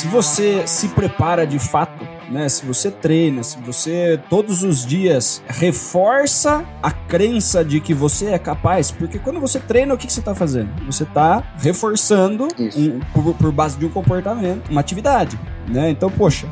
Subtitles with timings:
[0.00, 2.48] se você se prepara de fato, né?
[2.48, 8.38] Se você treina, se você todos os dias reforça a crença de que você é
[8.38, 10.70] capaz, porque quando você treina, o que, que você está fazendo?
[10.86, 15.90] Você está reforçando um, por, por base de um comportamento, uma atividade, né?
[15.90, 16.48] Então, poxa,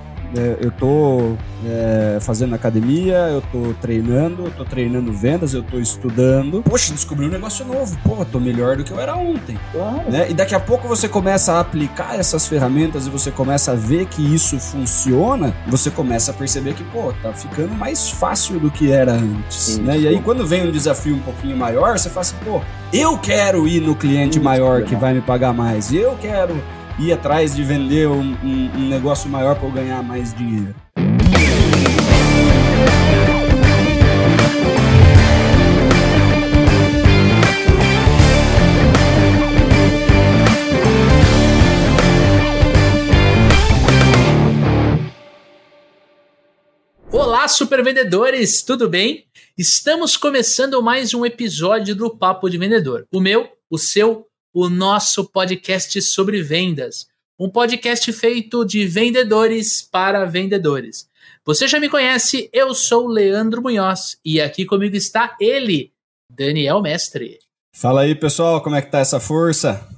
[0.60, 1.36] eu tô
[1.66, 6.62] é, fazendo academia, eu tô treinando, eu tô treinando vendas, eu tô estudando.
[6.62, 7.98] Poxa, descobri um negócio novo.
[8.04, 9.58] Pô, tô melhor do que eu era ontem.
[9.72, 10.10] Claro.
[10.10, 10.30] Né?
[10.30, 14.06] E daqui a pouco você começa a aplicar essas ferramentas e você começa a ver
[14.06, 18.90] que isso funciona, você começa a perceber que, pô, tá ficando mais fácil do que
[18.90, 19.78] era antes.
[19.78, 19.98] Né?
[19.98, 22.60] E aí, quando vem um desafio um pouquinho maior, você fala assim, pô,
[22.92, 25.92] eu quero ir no cliente maior que vai me pagar mais.
[25.92, 26.62] Eu quero
[26.98, 30.74] ir atrás de vender um, um, um negócio maior para eu ganhar mais dinheiro.
[47.10, 49.24] Olá, super vendedores, tudo bem?
[49.56, 53.06] Estamos começando mais um episódio do Papo de Vendedor.
[53.12, 57.06] O meu, o seu, o nosso podcast sobre vendas.
[57.38, 61.08] Um podcast feito de vendedores para vendedores.
[61.44, 65.92] Você já me conhece, eu sou Leandro Munhoz e aqui comigo está ele,
[66.30, 67.38] Daniel Mestre.
[67.74, 69.88] Fala aí, pessoal, como é que tá essa força?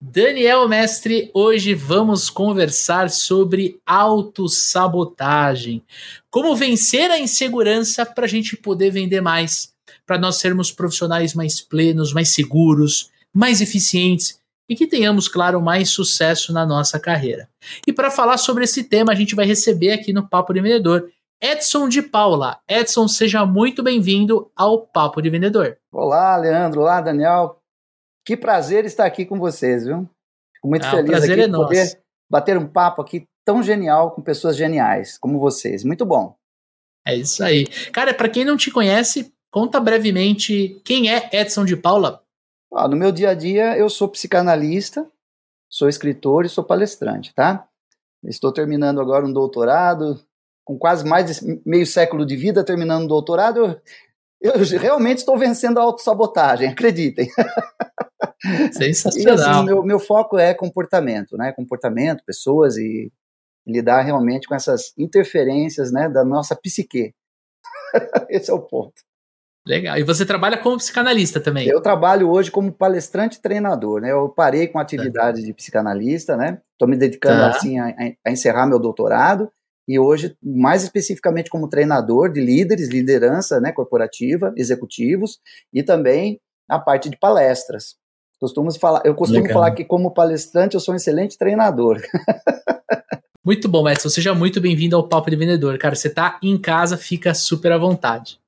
[0.00, 5.82] Daniel Mestre, hoje vamos conversar sobre autossabotagem.
[6.30, 9.72] Como vencer a insegurança para a gente poder vender mais,
[10.06, 15.90] para nós sermos profissionais mais plenos, mais seguros, mais eficientes e que tenhamos, claro, mais
[15.90, 17.48] sucesso na nossa carreira.
[17.86, 21.10] E para falar sobre esse tema, a gente vai receber aqui no Papo de Vendedor
[21.40, 22.58] Edson de Paula.
[22.68, 25.78] Edson, seja muito bem-vindo ao Papo de Vendedor.
[25.92, 26.80] Olá, Leandro.
[26.80, 27.60] Olá, Daniel.
[28.26, 30.08] Que prazer estar aqui com vocês, viu?
[30.54, 31.96] Fico muito ah, feliz aqui é de poder nosso.
[32.28, 35.84] bater um papo aqui tão genial com pessoas geniais como vocês.
[35.84, 36.34] Muito bom.
[37.06, 37.66] É isso aí.
[37.92, 42.22] Cara, para quem não te conhece, conta brevemente quem é Edson de Paula
[42.84, 45.06] ah, no meu dia a dia, eu sou psicanalista,
[45.68, 47.66] sou escritor e sou palestrante, tá?
[48.24, 50.20] Estou terminando agora um doutorado,
[50.64, 53.80] com quase mais de meio século de vida terminando um doutorado,
[54.40, 57.28] eu, eu realmente estou vencendo a autossabotagem, acreditem.
[58.72, 59.36] Sensacional.
[59.36, 61.52] E assim, meu, meu foco é comportamento, né?
[61.52, 63.12] Comportamento, pessoas e
[63.66, 67.14] lidar realmente com essas interferências, né, da nossa psique.
[68.30, 69.07] Esse é o ponto.
[69.68, 69.98] Legal.
[69.98, 71.68] E você trabalha como psicanalista também?
[71.68, 74.10] Eu trabalho hoje como palestrante e treinador, né?
[74.10, 75.46] Eu parei com a atividade tá.
[75.46, 76.62] de psicanalista, né?
[76.72, 77.50] Estou me dedicando tá.
[77.50, 77.94] assim a,
[78.26, 79.50] a, encerrar meu doutorado
[79.86, 85.38] e hoje mais especificamente como treinador de líderes, liderança, né, corporativa, executivos
[85.70, 87.96] e também a parte de palestras.
[88.40, 89.52] Costumo falar, eu costumo Legal.
[89.52, 92.00] falar que como palestrante eu sou um excelente treinador.
[93.44, 94.08] Muito bom, Edson.
[94.08, 95.76] Seja muito bem-vindo ao Papo de Vendedor.
[95.76, 98.38] Cara, você está em casa, fica super à vontade.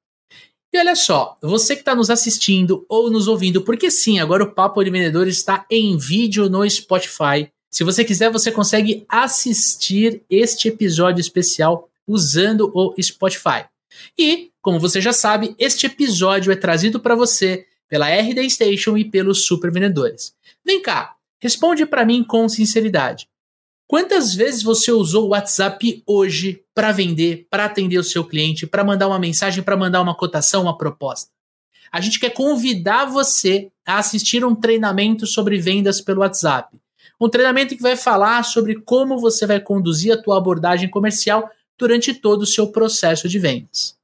[0.72, 4.52] E olha só, você que está nos assistindo ou nos ouvindo, porque sim, agora o
[4.52, 7.50] Papo de Vendedor está em vídeo no Spotify.
[7.68, 13.64] Se você quiser, você consegue assistir este episódio especial usando o Spotify.
[14.16, 19.04] E, como você já sabe, este episódio é trazido para você pela RD Station e
[19.04, 20.34] pelos Super Vendedores.
[20.64, 23.28] Vem cá, responde para mim com sinceridade.
[23.90, 28.84] Quantas vezes você usou o WhatsApp hoje para vender, para atender o seu cliente, para
[28.84, 31.28] mandar uma mensagem, para mandar uma cotação, uma proposta?
[31.90, 36.78] A gente quer convidar você a assistir um treinamento sobre vendas pelo WhatsApp.
[37.20, 42.14] Um treinamento que vai falar sobre como você vai conduzir a tua abordagem comercial durante
[42.14, 43.96] todo o seu processo de vendas.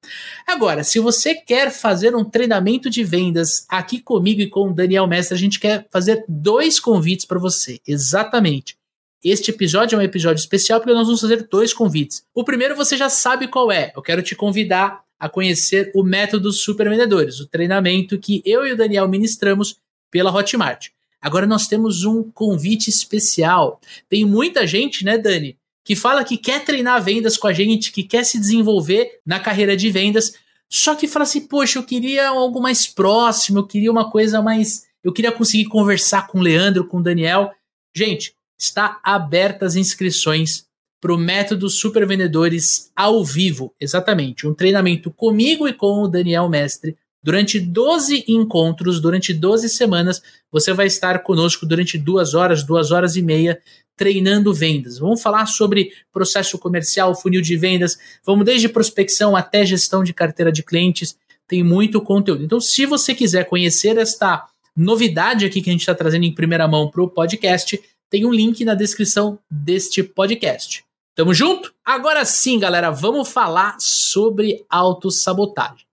[0.48, 5.06] Agora, se você quer fazer um treinamento de vendas aqui comigo e com o Daniel
[5.06, 7.78] Mestre, a gente quer fazer dois convites para você.
[7.86, 8.76] Exatamente.
[9.24, 12.24] Este episódio é um episódio especial porque nós vamos fazer dois convites.
[12.34, 13.92] O primeiro você já sabe qual é.
[13.96, 18.72] Eu quero te convidar a conhecer o método Super Vendedores, o treinamento que eu e
[18.72, 19.78] o Daniel ministramos
[20.10, 20.88] pela Hotmart.
[21.20, 23.80] Agora nós temos um convite especial.
[24.08, 28.02] Tem muita gente, né, Dani, que fala que quer treinar vendas com a gente, que
[28.02, 30.34] quer se desenvolver na carreira de vendas,
[30.68, 34.86] só que fala assim: "Poxa, eu queria algo mais próximo, eu queria uma coisa mais,
[35.02, 37.50] eu queria conseguir conversar com o Leandro, com o Daniel".
[37.94, 40.66] Gente, está abertas as inscrições
[41.00, 46.48] para o método Super Vendedores ao vivo, exatamente, um treinamento comigo e com o Daniel
[46.48, 46.96] Mestre.
[47.22, 53.16] Durante 12 encontros, durante 12 semanas, você vai estar conosco durante duas horas, duas horas
[53.16, 53.60] e meia,
[53.96, 54.98] treinando vendas.
[54.98, 60.52] Vamos falar sobre processo comercial, funil de vendas, vamos desde prospecção até gestão de carteira
[60.52, 61.16] de clientes,
[61.48, 62.44] tem muito conteúdo.
[62.44, 66.68] Então, se você quiser conhecer esta novidade aqui que a gente está trazendo em primeira
[66.68, 67.80] mão para o podcast,
[68.10, 70.84] tem um link na descrição deste podcast.
[71.14, 71.74] Tamo junto?
[71.84, 75.86] Agora sim, galera, vamos falar sobre autossabotagem.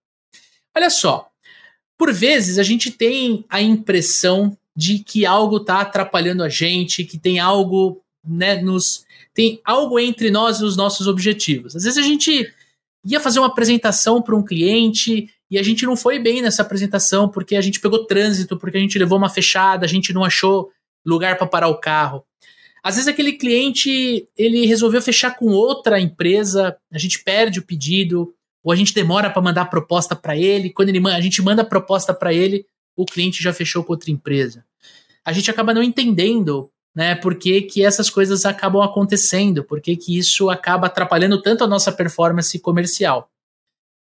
[0.75, 1.29] Olha só,
[1.97, 7.17] por vezes a gente tem a impressão de que algo está atrapalhando a gente, que
[7.17, 11.75] tem algo, né, nos tem algo entre nós e os nossos objetivos.
[11.75, 12.51] Às vezes a gente
[13.05, 17.27] ia fazer uma apresentação para um cliente e a gente não foi bem nessa apresentação
[17.29, 20.71] porque a gente pegou trânsito, porque a gente levou uma fechada, a gente não achou
[21.05, 22.25] lugar para parar o carro.
[22.83, 28.33] Às vezes aquele cliente ele resolveu fechar com outra empresa, a gente perde o pedido,
[28.63, 30.69] ou a gente demora para mandar a proposta para ele.
[30.69, 32.65] Quando ele, a gente manda a proposta para ele,
[32.95, 34.65] o cliente já fechou com outra empresa.
[35.25, 39.95] A gente acaba não entendendo né, por que, que essas coisas acabam acontecendo, por que,
[39.95, 43.29] que isso acaba atrapalhando tanto a nossa performance comercial.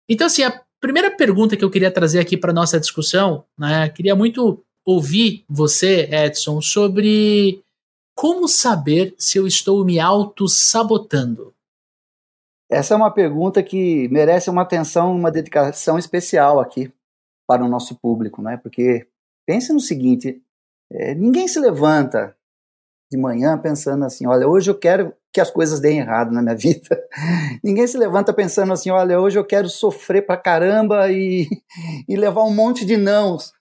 [0.09, 4.17] Então, assim, a primeira pergunta que eu queria trazer aqui para nossa discussão, né, queria
[4.17, 7.63] muito ouvir você, Edson, sobre
[8.17, 11.55] como saber se eu estou me auto-sabotando.
[12.71, 16.91] Essa é uma pergunta que merece uma atenção, uma dedicação especial aqui
[17.47, 18.57] para o nosso público, né?
[18.57, 19.07] Porque
[19.47, 20.43] pense no seguinte:
[20.91, 22.35] é, ninguém se levanta
[23.13, 26.57] de manhã pensando assim, olha, hoje eu quero que as coisas deem errado na minha
[26.57, 26.99] vida.
[27.63, 31.47] ninguém se levanta pensando assim, olha, hoje eu quero sofrer pra caramba e,
[32.09, 33.53] e levar um monte de nãos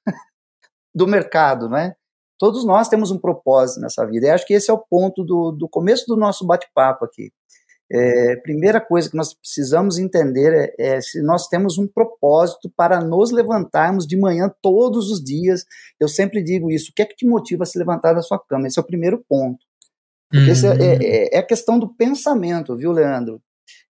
[0.97, 1.95] do mercado, né?
[2.39, 4.27] Todos nós temos um propósito nessa vida.
[4.27, 7.31] E acho que esse é o ponto do, do começo do nosso bate-papo aqui.
[7.89, 12.99] É, primeira coisa que nós precisamos entender é, é, se nós temos um propósito para
[12.99, 15.63] nos levantarmos de manhã todos os dias.
[15.99, 16.91] Eu sempre digo isso.
[16.91, 18.67] O que é que te motiva a se levantar da sua cama?
[18.67, 19.63] Esse é o primeiro ponto.
[20.29, 20.73] Porque uhum.
[20.73, 23.41] é, é, é, a questão do pensamento, viu, Leandro?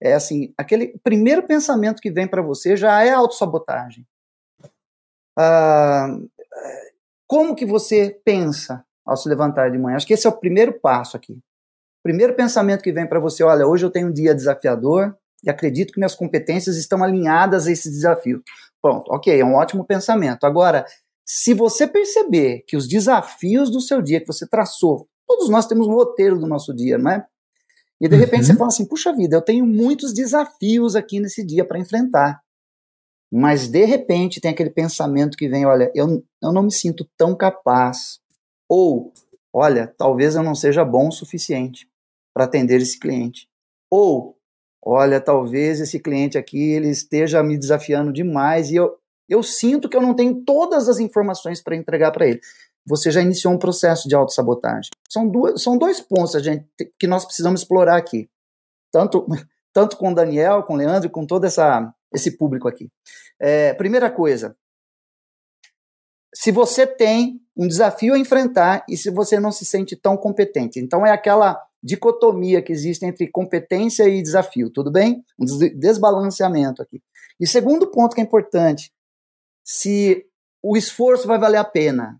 [0.01, 4.05] É assim, aquele primeiro pensamento que vem para você já é autossabotagem.
[5.37, 6.07] Ah,
[7.27, 9.97] como que você pensa ao se levantar de manhã?
[9.97, 11.37] Acho que esse é o primeiro passo aqui
[12.07, 15.13] primeiro pensamento que vem para você, olha, hoje eu tenho um dia desafiador
[15.43, 18.41] e acredito que minhas competências estão alinhadas a esse desafio.
[18.81, 20.45] Pronto, ok, é um ótimo pensamento.
[20.45, 20.85] Agora,
[21.25, 25.85] se você perceber que os desafios do seu dia que você traçou, todos nós temos
[25.85, 27.25] um roteiro do nosso dia, não é?
[27.99, 28.21] E de uhum.
[28.21, 32.39] repente você fala assim: puxa vida, eu tenho muitos desafios aqui nesse dia para enfrentar.
[33.31, 37.35] Mas de repente tem aquele pensamento que vem: olha, eu, eu não me sinto tão
[37.35, 38.19] capaz.
[38.69, 39.13] Ou,
[39.53, 41.87] olha, talvez eu não seja bom o suficiente
[42.33, 43.47] para atender esse cliente.
[43.89, 44.37] Ou,
[44.83, 48.97] olha, talvez esse cliente aqui ele esteja me desafiando demais e eu,
[49.27, 52.41] eu sinto que eu não tenho todas as informações para entregar para ele.
[52.85, 54.91] Você já iniciou um processo de autossabotagem.
[55.09, 56.65] São, duas, são dois pontos gente,
[56.97, 58.29] que nós precisamos explorar aqui.
[58.91, 59.25] Tanto,
[59.73, 62.89] tanto com o Daniel, com o Leandro, com todo essa, esse público aqui.
[63.39, 64.55] É, primeira coisa,
[66.33, 70.79] se você tem um desafio a enfrentar e se você não se sente tão competente.
[70.79, 75.23] Então é aquela dicotomia que existe entre competência e desafio, tudo bem?
[75.39, 75.45] Um
[75.75, 77.01] desbalanceamento aqui.
[77.39, 78.91] E segundo ponto que é importante,
[79.63, 80.25] se
[80.61, 82.19] o esforço vai valer a pena.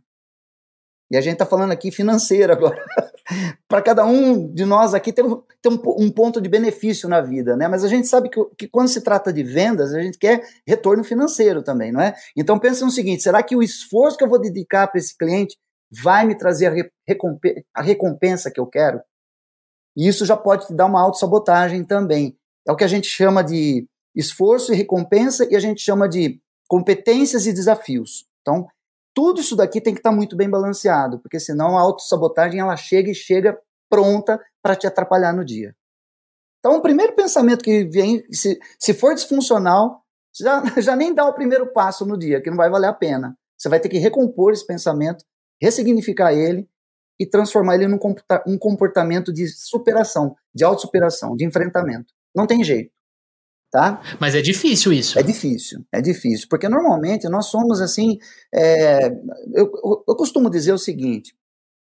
[1.10, 2.84] E a gente está falando aqui financeiro agora.
[3.68, 7.22] Para cada um de nós aqui tem, um, tem um, um, ponto de benefício na
[7.22, 7.68] vida, né?
[7.68, 11.04] Mas a gente sabe que, que, quando se trata de vendas, a gente quer retorno
[11.04, 12.14] financeiro também, não é?
[12.36, 15.58] Então pensa no seguinte: será que o esforço que eu vou dedicar para esse cliente
[15.92, 19.02] vai me trazer a, recompensa, a recompensa que eu quero?
[19.96, 22.38] E isso já pode te dar uma autossabotagem também.
[22.68, 26.40] É o que a gente chama de esforço e recompensa, e a gente chama de
[26.68, 28.26] competências e desafios.
[28.42, 28.68] Então,
[29.18, 33.10] tudo isso daqui tem que estar muito bem balanceado, porque senão a autossabotagem ela chega
[33.10, 33.60] e chega
[33.90, 35.76] pronta para te atrapalhar no dia.
[36.60, 40.04] Então, o primeiro pensamento que vem, se, se for disfuncional,
[40.40, 43.36] já, já nem dá o primeiro passo no dia, que não vai valer a pena.
[43.58, 45.26] Você vai ter que recompor esse pensamento,
[45.60, 46.70] ressignificar ele
[47.20, 47.98] e transformar ele num
[48.46, 52.14] um comportamento de superação, de autossuperação, de enfrentamento.
[52.36, 52.92] Não tem jeito.
[53.70, 54.02] Tá?
[54.20, 55.20] Mas é difícil isso.
[55.20, 58.18] É difícil, é difícil, porque normalmente nós somos assim.
[58.54, 59.08] É,
[59.54, 59.70] eu,
[60.08, 61.36] eu, costumo dizer o seguinte: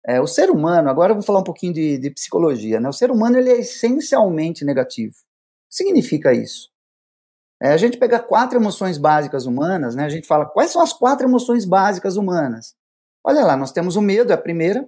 [0.08, 2.88] é, o ser humano, agora eu vou falar um pouquinho de, de psicologia, né?
[2.88, 5.14] O ser humano ele é essencialmente negativo.
[5.14, 6.70] O que significa isso?
[7.62, 10.06] É, a gente pega quatro emoções básicas humanas, né?
[10.06, 12.76] A gente fala quais são as quatro emoções básicas humanas.
[13.26, 14.88] Olha lá, nós temos o medo, é a primeira,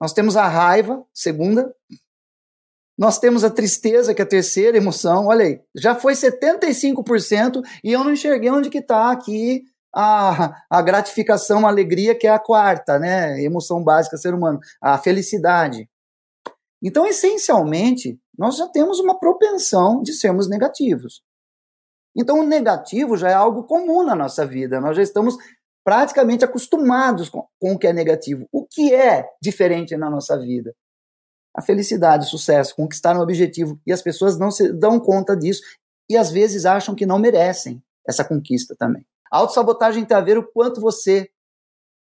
[0.00, 1.74] nós temos a raiva, segunda.
[2.98, 5.26] Nós temos a tristeza, que é a terceira emoção.
[5.26, 9.62] Olha aí, já foi 75% e eu não enxerguei onde que está aqui
[9.94, 13.40] a, a gratificação, a alegria, que é a quarta, né?
[13.42, 15.88] Emoção básica ser humano, a felicidade.
[16.82, 21.22] Então, essencialmente, nós já temos uma propensão de sermos negativos.
[22.16, 24.80] Então, o negativo já é algo comum na nossa vida.
[24.80, 25.36] Nós já estamos
[25.84, 28.46] praticamente acostumados com, com o que é negativo.
[28.52, 30.74] O que é diferente na nossa vida?
[31.58, 33.80] A felicidade, o sucesso, conquistar um objetivo.
[33.84, 35.60] E as pessoas não se dão conta disso
[36.08, 39.04] e às vezes acham que não merecem essa conquista também.
[39.28, 41.28] A autossabotagem tem a ver o quanto você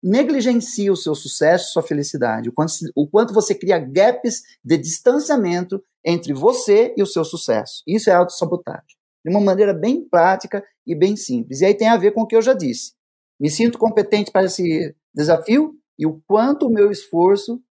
[0.03, 5.81] negligencia o seu sucesso, sua felicidade, o quanto, o quanto você cria gaps de distanciamento
[6.05, 7.85] entre você e o seu sucesso.
[7.87, 8.97] Isso é autossabotagem.
[9.25, 11.61] De uma maneira bem prática e bem simples.
[11.61, 12.93] E aí tem a ver com o que eu já disse.
[13.39, 17.63] Me sinto competente para esse desafio e o quanto o meu esforço,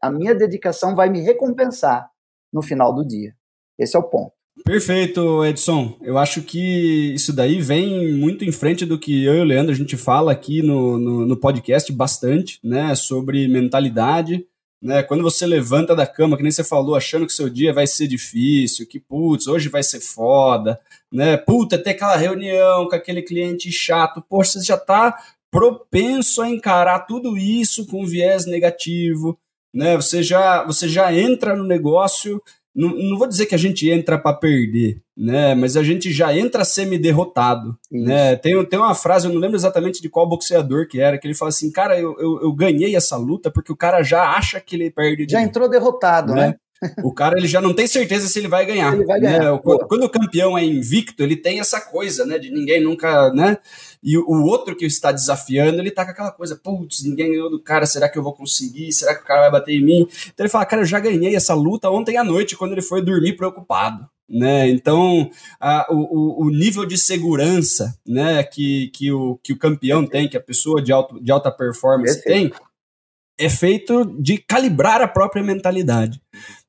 [0.00, 2.10] a minha dedicação vai me recompensar
[2.52, 3.34] no final do dia.
[3.78, 4.32] Esse é o ponto.
[4.64, 5.96] Perfeito, Edson.
[6.02, 9.72] Eu acho que isso daí vem muito em frente do que eu e o Leandro
[9.72, 12.94] a gente fala aqui no, no, no podcast bastante, né?
[12.94, 14.46] Sobre mentalidade.
[14.80, 15.02] Né?
[15.02, 18.08] Quando você levanta da cama, que nem você falou, achando que seu dia vai ser
[18.08, 20.78] difícil, que putz, hoje vai ser foda,
[21.10, 21.36] né?
[21.36, 25.16] Puta, ter aquela reunião com aquele cliente chato, poxa, você já tá
[25.50, 29.38] propenso a encarar tudo isso com viés negativo,
[29.72, 29.96] né?
[29.96, 32.40] Você já, você já entra no negócio
[32.74, 35.54] não, não vou dizer que a gente entra para perder, né?
[35.54, 38.34] Mas a gente já entra semi-derrotado, né?
[38.36, 41.34] Tem, tem uma frase, eu não lembro exatamente de qual boxeador que era, que ele
[41.34, 44.74] fala assim, cara, eu, eu, eu ganhei essa luta porque o cara já acha que
[44.74, 45.26] ele perde.
[45.28, 46.48] já entrou derrotado, né?
[46.48, 46.54] né?
[47.02, 48.94] O cara ele já não tem certeza se ele vai ganhar.
[48.94, 49.52] Ele vai ganhar.
[49.52, 49.60] Né?
[49.62, 52.38] Quando, quando, o campeão é invicto, ele tem essa coisa, né?
[52.38, 53.58] De ninguém nunca, né?
[54.02, 57.62] E o, outro que está desafiando, ele tá com aquela coisa, putz, ninguém ganhou do
[57.62, 58.92] cara, será que eu vou conseguir?
[58.92, 60.08] Será que o cara vai bater em mim?
[60.26, 63.00] Então ele fala, cara, eu já ganhei essa luta ontem à noite, quando ele foi
[63.00, 64.08] dormir preocupado.
[64.28, 64.70] Né?
[64.70, 70.26] Então, a, o, o nível de segurança né, que, que, o, que o campeão tem,
[70.26, 72.50] que a pessoa de, alto, de alta performance tem,
[73.38, 76.20] é feito de calibrar a própria mentalidade.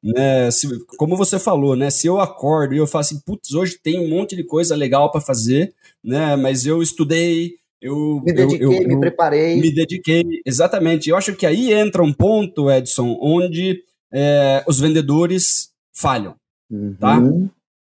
[0.01, 0.49] Né?
[0.51, 0.67] Se,
[0.97, 1.89] como você falou, né?
[1.89, 5.11] Se eu acordo e eu falo assim, putz, hoje tem um monte de coisa legal
[5.11, 6.35] para fazer, né?
[6.35, 9.59] Mas eu estudei, eu me dediquei, eu, eu, me preparei.
[9.59, 11.09] Me dediquei, exatamente.
[11.09, 16.35] Eu acho que aí entra um ponto, Edson, onde é, os vendedores falham,
[16.71, 16.95] uhum.
[16.99, 17.19] tá?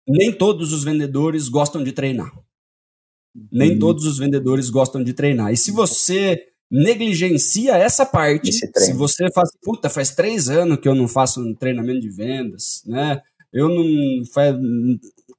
[0.07, 2.31] Nem todos os vendedores gostam de treinar.
[3.51, 3.79] Nem uhum.
[3.79, 5.51] todos os vendedores gostam de treinar.
[5.51, 8.51] E se você negligencia essa parte.
[8.51, 12.83] Se você faz, puta, faz três anos que eu não faço um treinamento de vendas,
[12.85, 13.21] né?
[13.51, 14.55] Eu não faz,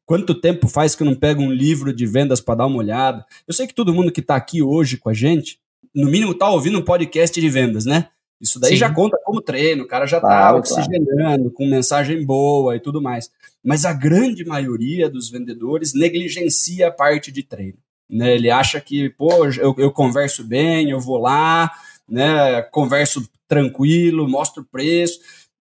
[0.07, 3.25] quanto tempo faz que eu não pego um livro de vendas para dar uma olhada?
[3.47, 5.61] Eu sei que todo mundo que está aqui hoje com a gente,
[5.95, 8.09] no mínimo está ouvindo um podcast de vendas, né?
[8.41, 8.77] Isso daí Sim.
[8.77, 11.51] já conta como treino, o cara já está claro, oxigenando, claro.
[11.51, 13.31] com mensagem boa e tudo mais.
[13.65, 17.79] Mas a grande maioria dos vendedores negligencia a parte de treino.
[18.11, 18.35] Né?
[18.35, 21.71] Ele acha que, pô, eu, eu converso bem, eu vou lá,
[22.09, 22.63] né?
[22.63, 25.19] Converso tranquilo, mostro o preço.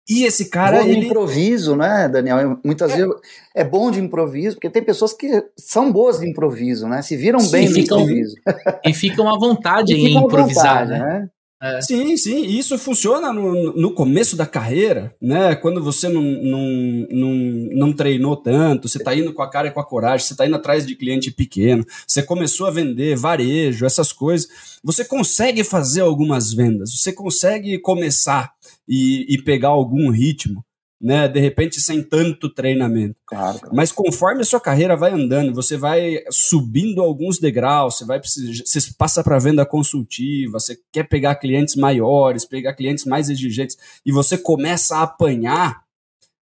[0.09, 0.81] E esse cara.
[0.81, 1.07] Bom ele...
[1.07, 2.57] improviso, né, Daniel?
[2.63, 2.97] Muitas é.
[2.97, 3.13] vezes
[3.53, 7.01] é bom de improviso, porque tem pessoas que são boas de improviso, né?
[7.01, 8.35] Se viram Sim, bem ficam, no improviso.
[8.85, 10.99] E ficam à vontade em improvisar, vontade, né?
[10.99, 11.29] né?
[11.59, 11.81] É.
[11.81, 15.55] Sim, sim, isso funciona no, no começo da carreira, né?
[15.55, 17.33] Quando você não, não, não,
[17.73, 20.45] não treinou tanto, você está indo com a cara e com a coragem, você está
[20.45, 24.47] indo atrás de cliente pequeno, você começou a vender varejo, essas coisas,
[24.83, 28.51] você consegue fazer algumas vendas, você consegue começar
[28.87, 30.63] e, e pegar algum ritmo
[30.99, 31.27] né?
[31.27, 33.15] De repente sem tanto treinamento.
[33.25, 33.75] Claro, claro.
[33.75, 38.79] Mas conforme a sua carreira vai andando, você vai subindo alguns degraus, você vai você
[38.97, 44.37] passa para venda consultiva, você quer pegar clientes maiores, pegar clientes mais exigentes e você
[44.37, 45.83] começa a apanhar,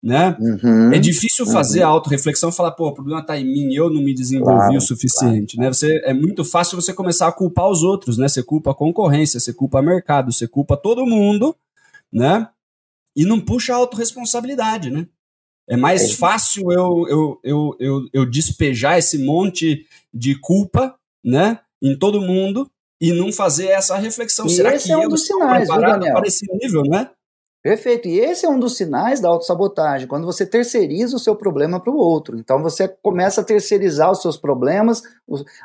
[0.02, 0.38] né?
[0.40, 1.88] Uhum, é difícil fazer uhum.
[1.88, 4.78] a autorreflexão e falar, pô, o problema está em mim, eu não me desenvolvi claro,
[4.78, 5.72] o suficiente, né?
[5.74, 8.28] Você é muito fácil você começar a culpar os outros, né?
[8.28, 11.56] Você culpa a concorrência, você culpa o mercado, você culpa todo mundo,
[12.12, 12.48] né?
[13.16, 15.08] E não puxa a autorresponsabilidade, né?
[15.68, 16.14] É mais é.
[16.16, 22.70] fácil eu, eu, eu, eu, eu despejar esse monte de culpa, né, em todo mundo
[23.00, 24.46] e não fazer essa reflexão.
[24.46, 26.16] E Será esse que é um dos sinais, viu, Daniel?
[26.16, 27.10] para esse nível, né?
[27.62, 28.10] Perfeito.
[28.10, 31.94] E esse é um dos sinais da autossabotagem, quando você terceiriza o seu problema para
[31.94, 32.38] o outro.
[32.38, 35.02] Então você começa a terceirizar os seus problemas,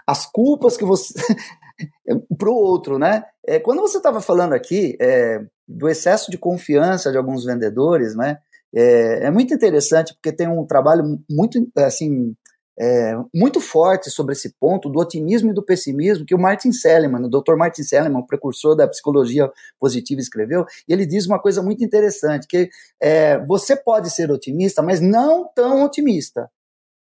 [0.06, 1.12] as culpas que você.
[2.38, 3.24] para o outro, né?
[3.44, 8.38] É, quando você estava falando aqui é, do excesso de confiança de alguns vendedores, né?
[8.74, 12.34] É, é, muito interessante porque tem um trabalho muito assim
[12.80, 17.24] é, muito forte sobre esse ponto do otimismo e do pessimismo que o Martin Seligman,
[17.24, 17.56] o Dr.
[17.56, 20.64] Martin Seligman, o precursor da psicologia positiva, escreveu.
[20.88, 22.68] E ele diz uma coisa muito interessante que
[23.02, 26.48] é, você pode ser otimista, mas não tão otimista.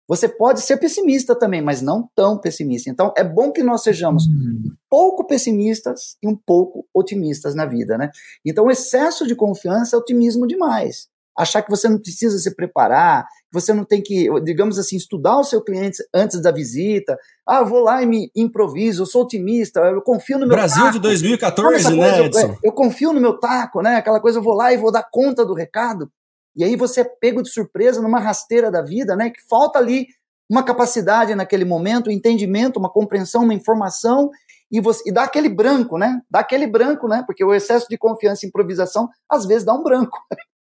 [0.06, 2.90] Você pode ser pessimista também, mas não tão pessimista.
[2.90, 7.96] Então, é bom que nós sejamos um pouco pessimistas e um pouco otimistas na vida,
[7.96, 8.10] né?
[8.44, 11.08] Então, o excesso de confiança é otimismo demais.
[11.36, 15.36] achar que você não precisa se preparar, que você não tem que, digamos assim, estudar
[15.38, 17.18] o seu cliente antes da visita.
[17.46, 20.84] Ah, eu vou lá e me improviso, eu sou otimista, eu confio no meu Brasil
[20.84, 20.92] taco.
[20.92, 22.46] de 2014, né, coisa, Edson?
[22.52, 23.96] Eu, eu confio no meu taco, né?
[23.96, 26.08] Aquela coisa, eu vou lá e vou dar conta do recado.
[26.56, 29.30] E aí você é pego de surpresa numa rasteira da vida, né?
[29.30, 30.06] Que falta ali
[30.48, 34.30] uma capacidade naquele momento, um entendimento, uma compreensão, uma informação,
[34.70, 36.20] e, você, e dá aquele branco, né?
[36.30, 37.22] Dá aquele branco, né?
[37.26, 40.18] Porque o excesso de confiança e improvisação, às vezes, dá um branco.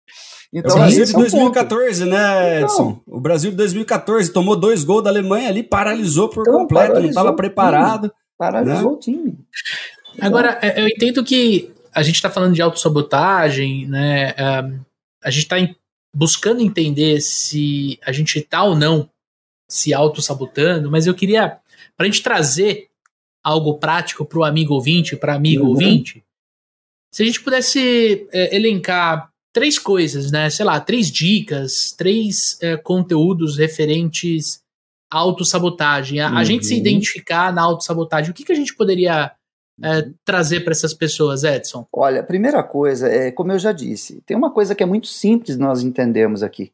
[0.52, 2.82] Então, é o Brasil de 2014, um né, Edson?
[2.82, 6.94] Então, o Brasil de 2014 tomou dois gols da Alemanha ali, paralisou por então, completo,
[6.94, 8.12] não estava preparado.
[8.36, 8.96] Paralisou né?
[8.96, 9.38] o time.
[10.20, 14.34] Agora, é, eu entendo que a gente está falando de autossabotagem, né?
[15.22, 15.56] a gente está
[16.14, 19.08] buscando entender se a gente está ou não
[19.68, 21.58] se auto-sabotando, mas eu queria,
[21.96, 22.88] para a gente trazer
[23.42, 25.70] algo prático para o amigo ouvinte, para amigo uhum.
[25.70, 26.24] ouvinte,
[27.12, 30.48] se a gente pudesse é, elencar três coisas, né?
[30.48, 34.62] Sei lá, três dicas, três é, conteúdos referentes
[35.10, 36.36] à autossabotagem, a, uhum.
[36.36, 36.80] a gente se uhum.
[36.80, 39.32] identificar na autossabotagem, o que, que a gente poderia
[39.82, 41.86] é, trazer para essas pessoas, Edson?
[41.92, 45.06] Olha, a primeira coisa é, como eu já disse, tem uma coisa que é muito
[45.06, 46.72] simples nós entendemos aqui.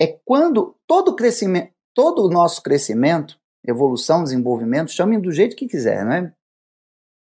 [0.00, 6.04] É quando todo crescimento, todo o nosso crescimento, evolução, desenvolvimento, chamem do jeito que quiser,
[6.04, 6.32] né?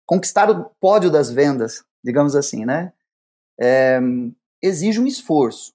[0.05, 2.93] Conquistar o pódio das vendas, digamos assim, né?
[3.59, 4.01] É,
[4.61, 5.73] exige um esforço.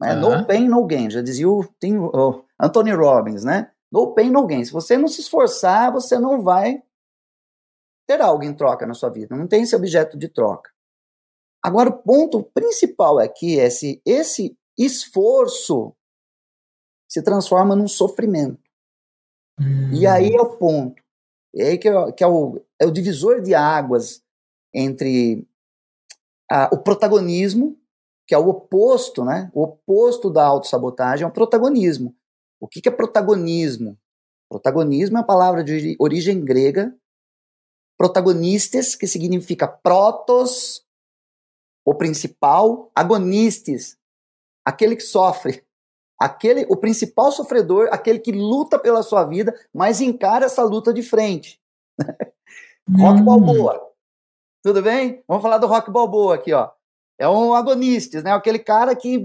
[0.00, 0.14] Né?
[0.14, 0.40] Uhum.
[0.40, 3.70] No pain, no gain, já dizia o, tem, o Anthony Robbins, né?
[3.90, 4.64] No pain, no gain.
[4.64, 6.82] Se você não se esforçar, você não vai
[8.06, 9.36] ter algo em troca na sua vida.
[9.36, 10.70] Não tem esse objeto de troca.
[11.62, 15.94] Agora, o ponto principal aqui é se esse esforço
[17.08, 18.62] se transforma num sofrimento.
[19.60, 19.92] Hum.
[19.92, 21.02] E aí é o ponto.
[21.54, 24.22] E aí que, é, que é, o, é o divisor de águas
[24.74, 25.48] entre
[26.50, 27.76] a, o protagonismo,
[28.28, 29.50] que é o oposto, né?
[29.54, 32.14] O oposto da autossabotagem é o protagonismo.
[32.60, 33.98] O que, que é protagonismo?
[34.50, 36.94] Protagonismo é a palavra de origem grega,
[37.96, 40.84] protagonistas, que significa protos,
[41.84, 43.96] o principal, agonistes,
[44.64, 45.64] aquele que sofre,
[46.20, 51.02] aquele, o principal sofredor, aquele que luta pela sua vida, mas encara essa luta de
[51.02, 51.60] frente.
[52.98, 53.24] rock hum.
[53.24, 53.86] Balboa.
[54.62, 55.22] Tudo bem?
[55.28, 56.70] Vamos falar do Rock Balboa aqui, ó.
[57.18, 58.32] É um agonista, né?
[58.32, 59.24] Aquele cara que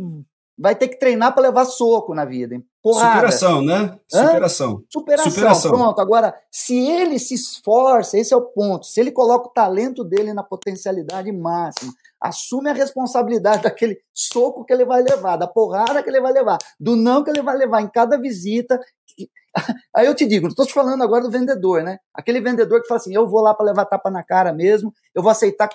[0.62, 2.62] vai ter que treinar para levar soco na vida.
[2.84, 3.16] Porrada.
[3.16, 4.00] Superação, né?
[4.08, 4.84] Superação.
[4.88, 5.32] Superação.
[5.32, 5.72] Superação.
[5.72, 6.00] Pronto.
[6.00, 8.86] Agora, se ele se esforça, esse é o ponto.
[8.86, 14.72] Se ele coloca o talento dele na potencialidade máxima, assume a responsabilidade daquele soco que
[14.72, 17.82] ele vai levar, da porrada que ele vai levar, do não que ele vai levar
[17.82, 18.80] em cada visita.
[19.96, 21.98] Aí eu te digo, estou te falando agora do vendedor, né?
[22.14, 25.24] Aquele vendedor que fala assim: eu vou lá para levar tapa na cara mesmo, eu
[25.24, 25.70] vou aceitar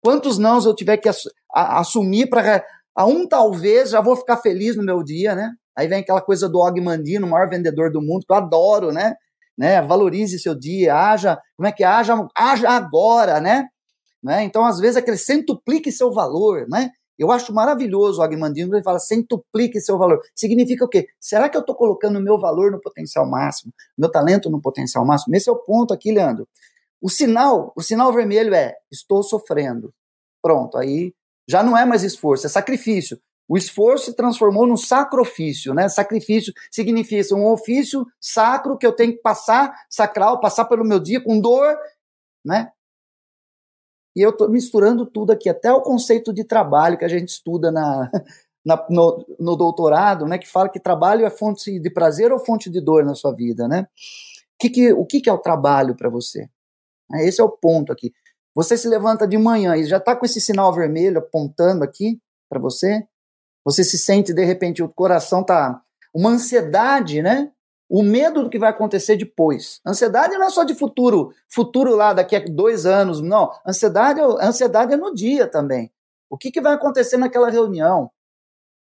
[0.00, 1.10] quantos nãos eu tiver que
[1.52, 2.64] assumir para
[2.98, 5.52] a um talvez já vou ficar feliz no meu dia, né?
[5.76, 8.90] Aí vem aquela coisa do Og Mandino, o maior vendedor do mundo, que eu adoro,
[8.90, 9.14] né?
[9.56, 9.80] né?
[9.80, 11.86] Valorize seu dia, haja, como é que é?
[11.86, 13.68] haja, haja agora, né?
[14.20, 14.42] Né?
[14.42, 16.90] Então, às vezes, aquele centuplique seu valor, né?
[17.16, 20.20] Eu acho maravilhoso o Agmandino, ele fala centuplique seu valor.
[20.34, 21.06] Significa o quê?
[21.20, 25.06] Será que eu estou colocando o meu valor no potencial máximo, meu talento no potencial
[25.06, 25.36] máximo?
[25.36, 26.48] Esse é o ponto aqui, Leandro.
[27.00, 29.94] O sinal, o sinal vermelho é estou sofrendo.
[30.42, 31.12] Pronto, aí
[31.48, 33.18] já não é mais esforço, é sacrifício.
[33.48, 35.88] O esforço se transformou num sacrifício, né?
[35.88, 41.22] Sacrifício significa um ofício sacro que eu tenho que passar, sacral, passar pelo meu dia
[41.22, 41.78] com dor,
[42.44, 42.70] né?
[44.14, 47.70] E eu estou misturando tudo aqui, até o conceito de trabalho que a gente estuda
[47.70, 48.10] na,
[48.64, 52.68] na no, no, doutorado, né, que fala que trabalho é fonte de prazer ou fonte
[52.68, 53.86] de dor na sua vida, né?
[54.58, 56.50] Que que, o que, que é o trabalho para você?
[57.14, 58.12] Esse é o ponto aqui.
[58.58, 62.58] Você se levanta de manhã e já está com esse sinal vermelho apontando aqui para
[62.58, 63.06] você.
[63.64, 65.80] Você se sente, de repente, o coração tá.
[66.12, 67.52] Uma ansiedade, né?
[67.88, 69.80] o medo do que vai acontecer depois.
[69.86, 73.48] Ansiedade não é só de futuro, futuro lá daqui a dois anos, não.
[73.64, 75.92] Ansiedade, ansiedade é no dia também.
[76.28, 78.10] O que, que vai acontecer naquela reunião?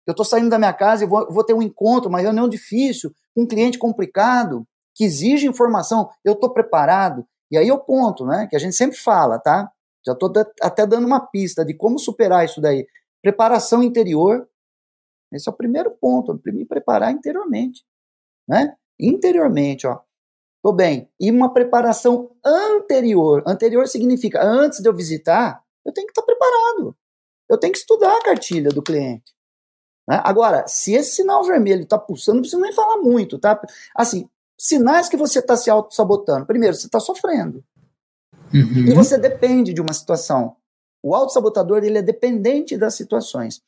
[0.07, 3.13] Eu estou saindo da minha casa e vou, vou, ter um encontro, uma reunião difícil,
[3.37, 6.09] um cliente complicado, que exige informação.
[6.25, 7.27] Eu estou preparado.
[7.50, 8.46] E aí é o ponto, né?
[8.48, 9.70] Que a gente sempre fala, tá?
[10.07, 12.87] Já estou até dando uma pista de como superar isso daí.
[13.22, 14.48] Preparação interior.
[15.33, 17.85] Esse é o primeiro ponto, me preparar interiormente,
[18.48, 18.76] né?
[18.98, 20.00] interiormente, ó.
[20.62, 21.11] Tô bem.
[21.20, 23.42] E uma preparação anterior.
[23.46, 26.96] Anterior significa antes de eu visitar, eu tenho que estar preparado.
[27.48, 29.35] Eu tenho que estudar a cartilha do cliente.
[30.09, 30.20] Né?
[30.24, 33.61] Agora, se esse sinal vermelho está pulsando, não precisa nem falar muito, tá?
[33.94, 34.28] Assim,
[34.59, 36.47] sinais que você está se auto-sabotando.
[36.47, 37.64] Primeiro, você está sofrendo.
[38.53, 38.87] Uhum.
[38.87, 40.57] E você depende de uma situação.
[41.03, 43.62] O auto-sabotador, ele é dependente das situações.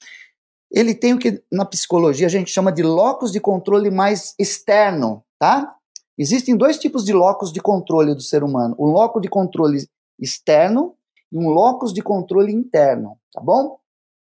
[0.71, 5.25] ele tem o que na psicologia a gente chama de locus de controle mais externo,
[5.39, 5.75] tá?
[6.19, 9.87] Existem dois tipos de locus de controle do ser humano: um locus de controle
[10.19, 10.95] externo
[11.31, 13.79] e um locus de controle interno, tá bom?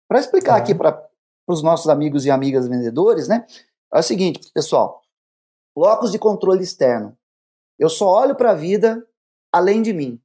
[0.09, 1.01] Para explicar aqui para
[1.47, 3.47] os nossos amigos e amigas vendedores, né?
[3.92, 5.03] É o seguinte, pessoal:
[5.77, 7.17] locus de controle externo.
[7.79, 9.07] Eu só olho para a vida
[9.53, 10.21] além de mim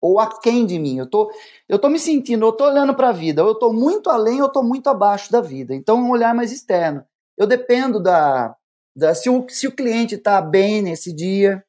[0.00, 0.98] ou aquém de mim.
[0.98, 1.30] Eu tô,
[1.68, 4.40] eu tô me sentindo, eu tô olhando para a vida, ou eu tô muito além,
[4.40, 5.74] ou eu tô muito abaixo da vida.
[5.74, 7.04] Então, é um olhar mais externo.
[7.36, 8.54] Eu dependo da,
[8.96, 11.64] da se, o, se o cliente está bem nesse dia,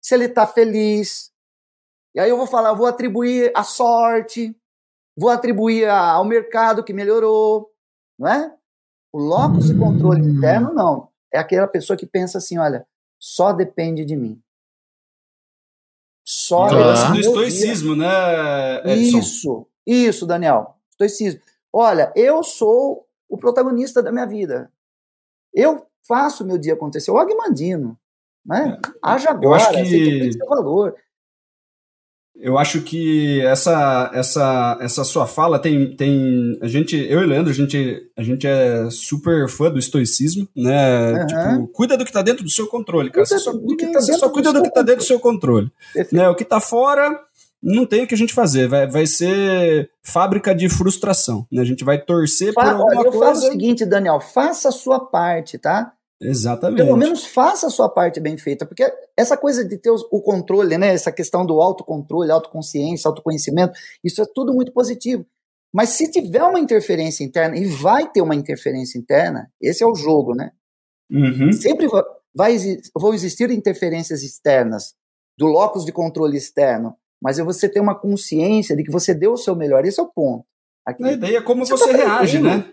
[0.00, 1.30] se ele está feliz.
[2.14, 4.56] E aí eu vou falar, vou atribuir a sorte,
[5.16, 7.70] vou atribuir a, ao mercado que melhorou,
[8.18, 8.54] não é?
[9.12, 11.11] O locus de controle interno, não.
[11.32, 12.86] É aquela pessoa que pensa assim, olha,
[13.18, 14.40] só depende de mim.
[16.24, 17.10] Só ah.
[17.10, 18.04] do estoicismo, dia.
[18.04, 19.18] né, Edson?
[19.18, 20.76] Isso, isso, Daniel.
[20.90, 21.40] Estoicismo.
[21.72, 24.70] Olha, eu sou o protagonista da minha vida.
[25.54, 27.10] Eu faço o meu dia acontecer.
[27.10, 27.98] O Agmandino,
[28.44, 28.78] né?
[28.84, 28.90] É.
[29.02, 30.30] Haja agora, eu acho que...
[30.30, 30.94] tem valor.
[32.34, 37.52] Eu acho que essa essa essa sua fala tem tem a gente eu e Leandro
[37.52, 41.12] a gente a gente é super fã do estoicismo, né?
[41.12, 41.26] Uhum.
[41.26, 43.26] Tipo, cuida do que está dentro do seu controle, cara.
[43.26, 45.06] Cuida você só, do que tá você só cuida do, do que está dentro do
[45.06, 45.70] seu controle,
[46.10, 46.28] né?
[46.28, 47.16] O que está fora
[47.62, 51.62] não tem o que a gente fazer, vai, vai ser fábrica de frustração, né?
[51.62, 53.16] A gente vai torcer Fa por alguma olha, eu coisa.
[53.16, 55.92] Eu faço o seguinte, Daniel, faça a sua parte, tá?
[56.22, 56.84] Exatamente.
[56.84, 58.84] Pelo menos faça a sua parte bem feita, porque
[59.16, 64.26] essa coisa de ter o controle, né, essa questão do autocontrole, autoconsciência, autoconhecimento, isso é
[64.32, 65.26] tudo muito positivo.
[65.74, 69.94] Mas se tiver uma interferência interna, e vai ter uma interferência interna, esse é o
[69.94, 70.52] jogo, né?
[71.10, 71.52] Uhum.
[71.52, 71.88] Sempre
[72.34, 72.56] vai,
[72.94, 74.94] vão existir interferências externas,
[75.38, 79.32] do locus de controle externo, mas é você ter uma consciência de que você deu
[79.32, 80.44] o seu melhor, esse é o ponto.
[80.84, 82.72] Aqui, a ideia é como você, você tá reage, né?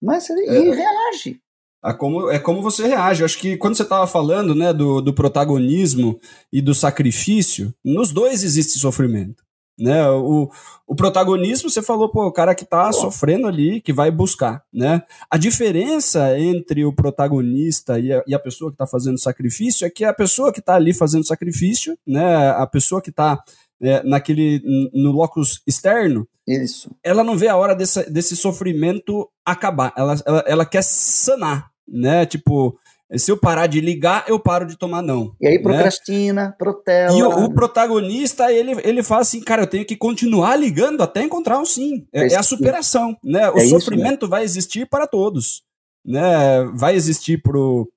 [0.00, 0.34] Mas é.
[0.34, 1.40] reage.
[1.86, 3.22] É como, é como você reage.
[3.22, 6.18] Eu acho que quando você estava falando né, do, do protagonismo
[6.52, 9.44] e do sacrifício, nos dois existe sofrimento.
[9.78, 10.08] Né?
[10.10, 10.50] O,
[10.86, 14.64] o protagonismo, você falou, pô, o cara que está sofrendo ali, que vai buscar.
[14.72, 15.02] Né?
[15.30, 19.90] A diferença entre o protagonista e a, e a pessoa que está fazendo sacrifício é
[19.90, 23.42] que a pessoa que está ali fazendo sacrifício, né, a pessoa que está
[23.80, 26.94] é, naquele no locus externo, isso.
[27.02, 29.92] Ela não vê a hora desse, desse sofrimento acabar.
[29.96, 32.26] Ela, ela, ela quer sanar, né?
[32.26, 32.78] Tipo,
[33.14, 35.34] se eu parar de ligar, eu paro de tomar não.
[35.40, 35.62] E aí né?
[35.62, 36.54] procrastina, né?
[36.58, 37.16] protela.
[37.16, 41.22] E o, o, protagonista, ele, ele fala assim, cara, eu tenho que continuar ligando até
[41.22, 42.06] encontrar um sim.
[42.12, 43.48] É, é a superação, né?
[43.50, 44.30] O é sofrimento isso, né?
[44.30, 45.62] vai existir para todos,
[46.04, 46.64] né?
[46.74, 47.88] Vai existir pro,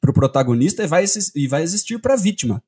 [0.00, 2.62] pro protagonista e vai, e vai existir para a vítima.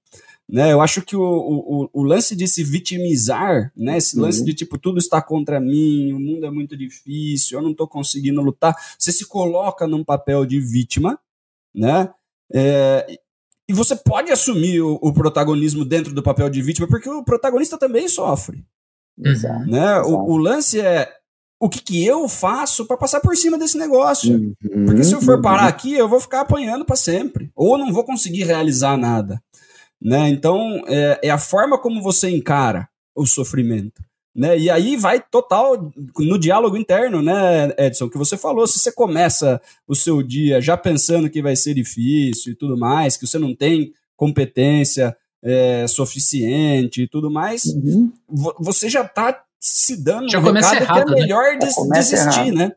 [0.47, 4.45] Né, eu acho que o, o, o, lance de se vitimizar, né, esse lance uhum.
[4.45, 8.43] de tipo, tudo está contra mim, o mundo é muito difícil, eu não estou conseguindo
[8.43, 11.19] lutar, você se coloca num papel de vítima,
[11.75, 12.13] né,
[12.53, 13.19] é,
[13.69, 17.79] e você pode assumir o, o, protagonismo dentro do papel de vítima, porque o protagonista
[17.79, 18.63] também sofre.
[19.19, 19.67] Exato.
[19.67, 19.93] Né?
[19.93, 20.11] Exato.
[20.11, 21.11] O, o, lance é
[21.59, 24.35] o que, que eu faço para passar por cima desse negócio.
[24.35, 24.85] Uhum.
[24.85, 27.51] Porque se eu for parar aqui, eu vou ficar apanhando para sempre.
[27.55, 29.43] Ou não vou conseguir realizar nada.
[30.05, 30.29] Né?
[30.29, 34.05] Então, é, é a forma como você encara o sofrimento.
[34.37, 34.59] Né?
[34.59, 39.63] E aí vai total no diálogo interno, né, Edson, que você falou, se você começa
[39.87, 43.55] o seu dia já pensando que vai ser difícil e tudo mais, que você não
[43.55, 48.13] tem competência é, suficiente e tudo mais, uhum.
[48.59, 51.59] você já está se dando já um começa errado, que é melhor né?
[51.59, 52.73] des desistir, né?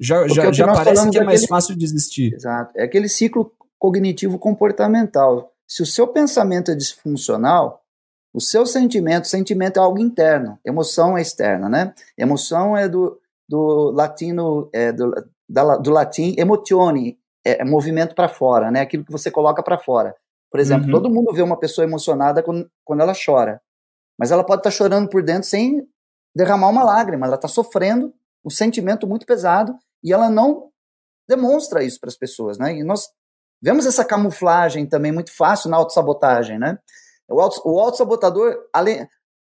[0.00, 2.34] Já, já, já parece que é mais fácil desistir.
[2.34, 2.72] Exato.
[2.76, 5.51] É aquele ciclo cognitivo comportamental.
[5.72, 7.82] Se o seu pensamento é disfuncional,
[8.30, 11.94] o seu sentimento, sentimento é algo interno, emoção é externa, né?
[12.14, 15.10] Emoção é do, do latino, é do,
[15.48, 18.82] da, do latim emotione, é, é movimento para fora, né?
[18.82, 20.14] Aquilo que você coloca para fora.
[20.50, 20.92] Por exemplo, uhum.
[20.92, 23.58] todo mundo vê uma pessoa emocionada quando, quando ela chora,
[24.18, 25.88] mas ela pode estar tá chorando por dentro sem
[26.36, 28.12] derramar uma lágrima, ela está sofrendo
[28.44, 30.68] um sentimento muito pesado e ela não
[31.26, 32.76] demonstra isso para as pessoas, né?
[32.76, 33.08] E nós
[33.62, 36.78] Vemos essa camuflagem também muito fácil na autossabotagem, né?
[37.28, 38.56] O, auto, autossabotador,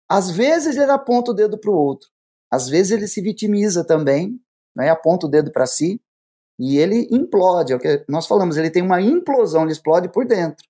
[0.08, 2.08] às vezes ele aponta o dedo para o outro,
[2.50, 4.38] às vezes ele se vitimiza também,
[4.74, 4.90] né?
[4.90, 6.00] aponta o dedo para si,
[6.58, 10.26] e ele implode, é o que nós falamos, ele tem uma implosão, ele explode por
[10.26, 10.66] dentro.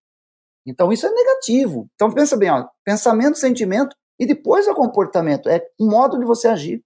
[0.67, 1.89] Então isso é negativo.
[1.95, 6.49] Então pensa bem, ó, pensamento, sentimento e depois o comportamento, é o modo de você
[6.49, 6.85] agir.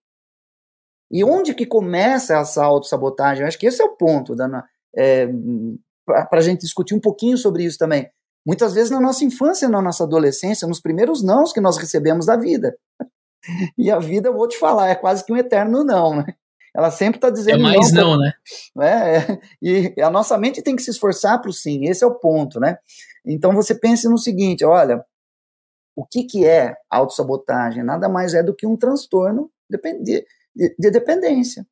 [1.10, 3.44] E onde que começa essa autossabotagem?
[3.44, 4.64] Acho que esse é o ponto, Dana.
[4.96, 5.26] É,
[6.04, 8.08] para a gente discutir um pouquinho sobre isso também.
[8.46, 12.36] Muitas vezes na nossa infância, na nossa adolescência, nos primeiros nãos que nós recebemos da
[12.36, 12.76] vida.
[13.76, 16.26] E a vida, eu vou te falar, é quase que um eterno não, né?
[16.74, 18.32] ela sempre está dizendo é mais não, não né?
[18.80, 22.06] É, é, e a nossa mente tem que se esforçar para o sim, esse é
[22.06, 22.78] o ponto, né?
[23.26, 25.04] Então você pense no seguinte, olha,
[25.94, 27.84] o que, que é autossabotagem?
[27.84, 31.66] Nada mais é do que um transtorno de, de, de dependência.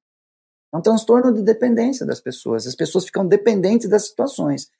[0.72, 2.66] É um transtorno de dependência das pessoas.
[2.66, 4.70] As pessoas ficam dependentes das situações.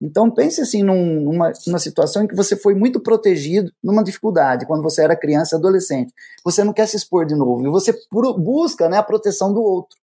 [0.00, 4.64] Então pense assim num, numa, numa situação em que você foi muito protegido numa dificuldade
[4.64, 6.14] quando você era criança e adolescente.
[6.42, 9.98] Você não quer se expor de novo e você busca né, a proteção do outro.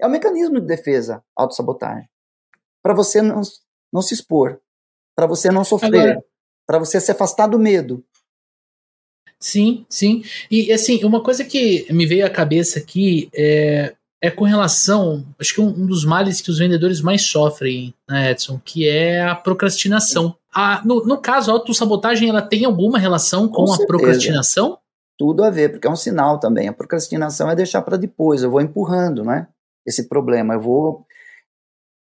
[0.00, 2.08] É um mecanismo de defesa, autossabotagem.
[2.80, 3.42] Para você não,
[3.92, 4.60] não se expor,
[5.16, 6.24] para você não sofrer,
[6.64, 8.04] para você se afastar do medo.
[9.40, 10.22] Sim, sim.
[10.48, 15.54] E assim, uma coisa que me veio à cabeça aqui é é com relação, acho
[15.54, 19.34] que um, um, dos males que os vendedores mais sofrem, né, Edson, que é a
[19.34, 20.34] procrastinação.
[20.52, 24.78] A, no, no caso, a autossabotagem, ela tem alguma relação com, com a procrastinação?
[25.16, 26.68] Tudo a ver, porque é um sinal também.
[26.68, 29.46] A procrastinação é deixar para depois, eu vou empurrando, né?
[29.86, 31.06] Esse problema, eu vou.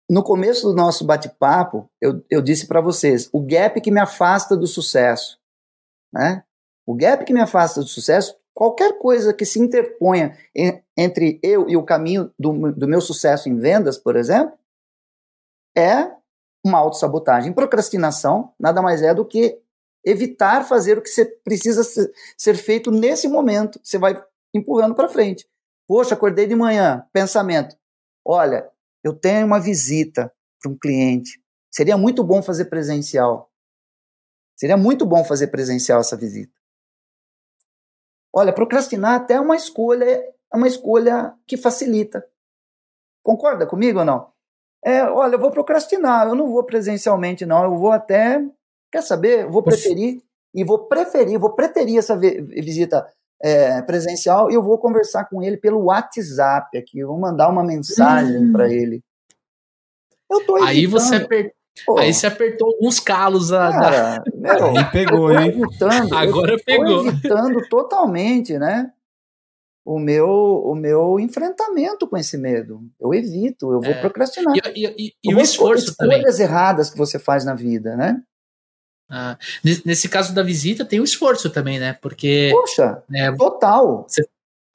[0.09, 4.57] No começo do nosso bate-papo, eu, eu disse para vocês: o gap que me afasta
[4.57, 5.37] do sucesso,
[6.11, 6.43] né?
[6.85, 10.37] O gap que me afasta do sucesso qualquer coisa que se interponha
[10.97, 14.53] entre eu e o caminho do, do meu sucesso em vendas, por exemplo,
[15.77, 16.11] é
[16.61, 17.53] uma autossabotagem.
[17.53, 19.57] Procrastinação nada mais é do que
[20.03, 21.85] evitar fazer o que você precisa
[22.37, 23.79] ser feito nesse momento.
[23.81, 24.21] Você vai
[24.53, 25.47] empurrando para frente.
[25.87, 27.77] Poxa, acordei de manhã, pensamento.
[28.25, 28.69] Olha,
[29.01, 31.41] eu tenho uma visita para um cliente.
[31.71, 33.49] Seria muito bom fazer presencial.
[34.57, 36.58] Seria muito bom fazer presencial essa visita.
[38.33, 42.25] Olha, procrastinar até é uma escolha, é uma escolha que facilita.
[43.23, 44.29] Concorda comigo ou não?
[44.83, 48.41] É, olha, eu vou procrastinar, eu não vou presencialmente, não, eu vou até,
[48.91, 50.21] quer saber, eu vou preferir,
[50.53, 53.05] e vou preferir, vou preterir essa visita
[53.41, 57.63] é, presencial e eu vou conversar com ele pelo WhatsApp aqui, eu vou mandar uma
[57.63, 58.51] mensagem hum.
[58.51, 59.03] para ele.
[60.31, 61.58] Eu tô Aí você apertou.
[61.85, 61.97] Pô.
[61.97, 63.51] Aí você apertou alguns calos.
[63.51, 64.23] A, Cara, da...
[64.35, 65.49] meu, pegou, hein?
[65.49, 67.07] Evitando, Agora pegou.
[67.07, 68.91] evitando totalmente, né?
[69.85, 72.81] O meu, o meu enfrentamento com esse medo.
[72.99, 73.99] Eu evito, eu vou é.
[73.99, 74.55] procrastinar.
[74.55, 76.17] E, e, e, e o esforço também.
[76.17, 78.21] Escolhas erradas que você faz na vida, né?
[79.09, 81.93] Ah, nesse caso da visita, tem o esforço também, né?
[81.93, 82.49] Porque.
[82.51, 84.05] Poxa, né, total.
[84.07, 84.23] Você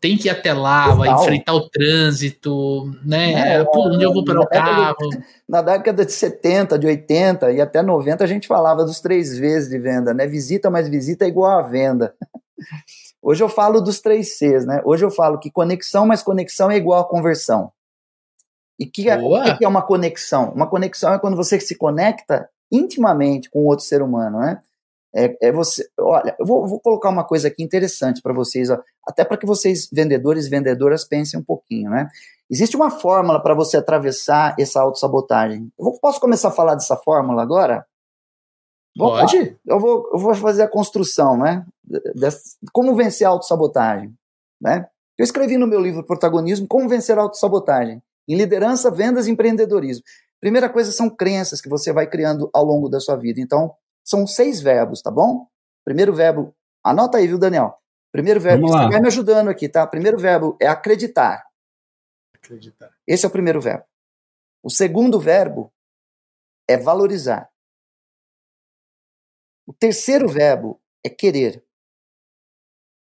[0.04, 0.98] tem que ir até lá, Total.
[0.98, 3.54] vai enfrentar o trânsito, né?
[3.54, 4.96] É, Por onde eu vou para o carro.
[5.48, 9.70] Na década de 70, de 80 e até 90, a gente falava dos três vezes
[9.70, 10.26] de venda, né?
[10.26, 12.14] Visita mais visita é igual a venda.
[13.22, 14.82] Hoje eu falo dos três Cs, né?
[14.84, 17.72] Hoje eu falo que conexão mais conexão é igual a conversão.
[18.78, 20.50] E que é, o que é uma conexão?
[20.50, 24.60] Uma conexão é quando você se conecta intimamente com outro ser humano, né?
[25.14, 28.78] É, é você, olha, eu vou, vou, colocar uma coisa aqui interessante para vocês, ó,
[29.06, 32.08] até para que vocês, vendedores e vendedoras, pensem um pouquinho, né?
[32.50, 35.72] Existe uma fórmula para você atravessar essa autossabotagem.
[35.78, 37.86] Eu vou, posso começar a falar dessa fórmula agora?
[38.96, 39.56] Pode.
[39.66, 41.64] Eu vou, eu vou fazer a construção, né?
[42.14, 42.40] Dessa,
[42.72, 44.12] como vencer a autossabotagem,
[44.60, 44.88] né?
[45.16, 50.02] Eu escrevi no meu livro Protagonismo Como Vencer a Autossabotagem, em liderança, vendas e empreendedorismo.
[50.40, 53.40] Primeira coisa são crenças que você vai criando ao longo da sua vida.
[53.40, 53.72] Então,
[54.04, 55.48] são seis verbos, tá bom?
[55.84, 57.80] Primeiro verbo, anota aí, viu, Daniel?
[58.12, 59.84] Primeiro verbo, você vai me ajudando aqui, tá?
[59.86, 61.44] Primeiro verbo é acreditar.
[62.32, 62.94] Acreditar.
[63.06, 63.84] Esse é o primeiro verbo.
[64.62, 65.72] O segundo verbo
[66.68, 67.50] é valorizar.
[69.66, 71.64] O terceiro verbo é querer.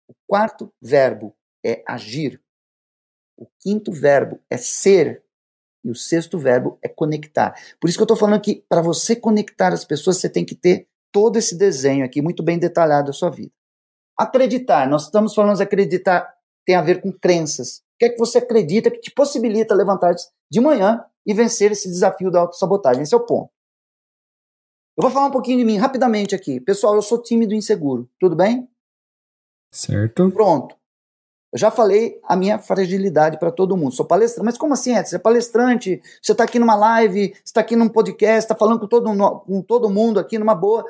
[0.07, 2.41] O quarto verbo é agir.
[3.37, 5.23] O quinto verbo é ser.
[5.83, 7.53] E o sexto verbo é conectar.
[7.79, 10.55] Por isso que eu estou falando que para você conectar as pessoas, você tem que
[10.55, 13.51] ter todo esse desenho aqui, muito bem detalhado da sua vida.
[14.17, 17.77] Acreditar, nós estamos falando de acreditar, tem a ver com crenças.
[17.77, 20.13] O que é que você acredita que te possibilita levantar
[20.51, 23.03] de manhã e vencer esse desafio da autossabotagem?
[23.03, 23.51] Esse é o ponto.
[24.97, 26.59] Eu vou falar um pouquinho de mim rapidamente aqui.
[26.59, 28.67] Pessoal, eu sou tímido e inseguro, tudo bem?
[29.71, 30.29] Certo.
[30.31, 30.75] Pronto.
[31.53, 33.93] Eu já falei a minha fragilidade para todo mundo.
[33.93, 34.45] Sou palestrante.
[34.45, 35.11] Mas como assim, Edson?
[35.11, 38.79] Você é palestrante, você está aqui numa live, você está aqui num podcast, está falando
[38.79, 40.83] com todo, com todo mundo aqui numa boa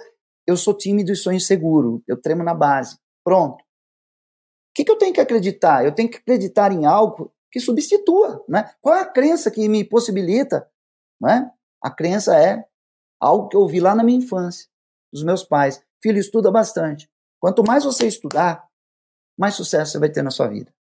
[0.48, 2.98] eu sou tímido e sou inseguro, eu tremo na base.
[3.24, 3.62] Pronto.
[3.62, 5.86] O que, que eu tenho que acreditar?
[5.86, 8.74] Eu tenho que acreditar em algo que substitua, né?
[8.82, 10.68] Qual é a crença que me possibilita,
[11.22, 11.52] né?
[11.82, 12.66] A crença é
[13.20, 14.68] algo que eu ouvi lá na minha infância,
[15.14, 15.82] dos meus pais.
[16.02, 17.10] Filho, estuda bastante.
[17.40, 18.68] Quanto mais você estudar,
[19.38, 20.74] mais sucesso você vai ter na sua vida.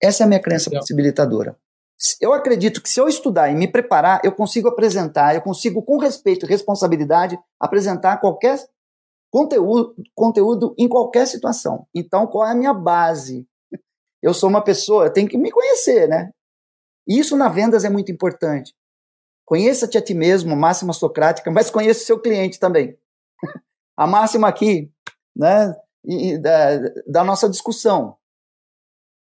[0.00, 0.82] Essa é a minha crença Legal.
[0.82, 1.58] possibilitadora.
[2.20, 5.98] Eu acredito que se eu estudar e me preparar, eu consigo apresentar, eu consigo, com
[5.98, 8.56] respeito e responsabilidade, apresentar qualquer
[9.30, 11.86] conteúdo, conteúdo em qualquer situação.
[11.94, 13.46] Então, qual é a minha base?
[14.22, 16.30] Eu sou uma pessoa, eu tenho que me conhecer, né?
[17.06, 18.74] Isso na vendas é muito importante.
[19.46, 22.98] Conheça-te a ti mesmo, máxima socrática, mas conheça o seu cliente também.
[23.96, 24.92] a máxima aqui,
[25.34, 25.74] né,
[26.40, 28.16] da, da nossa discussão.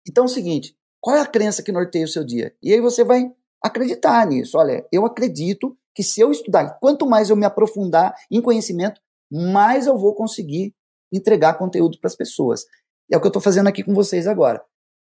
[0.08, 2.54] Então é o seguinte, qual é a crença que norteia o seu dia?
[2.62, 3.30] E aí você vai
[3.62, 4.56] acreditar nisso.
[4.56, 9.00] Olha, eu acredito que se eu estudar, quanto mais eu me aprofundar em conhecimento,
[9.30, 10.74] mais eu vou conseguir
[11.12, 12.64] entregar conteúdo para as pessoas.
[13.10, 14.64] E é o que eu estou fazendo aqui com vocês agora.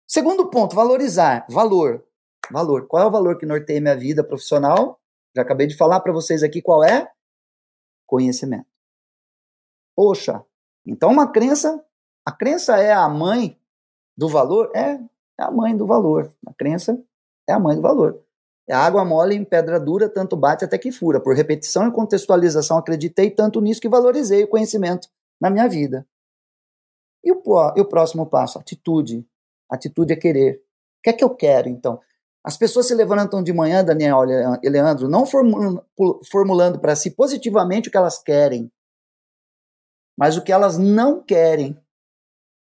[0.06, 1.46] Segundo ponto, valorizar.
[1.48, 2.04] Valor.
[2.50, 2.86] Valor.
[2.86, 5.00] Qual é o valor que norteia minha vida profissional?
[5.34, 7.10] Já acabei de falar para vocês aqui qual é?
[8.06, 8.66] Conhecimento.
[9.96, 10.44] Poxa,
[10.84, 11.82] então uma crença,
[12.26, 13.58] a crença é a mãe
[14.16, 14.70] do valor?
[14.74, 14.94] É,
[15.38, 16.34] é a mãe do valor.
[16.46, 17.00] A crença
[17.48, 18.23] é a mãe do valor.
[18.68, 21.20] É água mole em pedra dura, tanto bate até que fura.
[21.20, 25.08] Por repetição e contextualização, acreditei tanto nisso que valorizei o conhecimento
[25.40, 26.06] na minha vida.
[27.22, 27.42] E o,
[27.76, 28.58] e o próximo passo?
[28.58, 29.26] Atitude.
[29.70, 30.56] Atitude é querer.
[30.98, 32.00] O que é que eu quero, então?
[32.42, 34.20] As pessoas se levantam de manhã, Daniel
[34.62, 35.24] e Leandro, não
[36.30, 38.70] formulando para si positivamente o que elas querem,
[40.16, 41.78] mas o que elas não querem.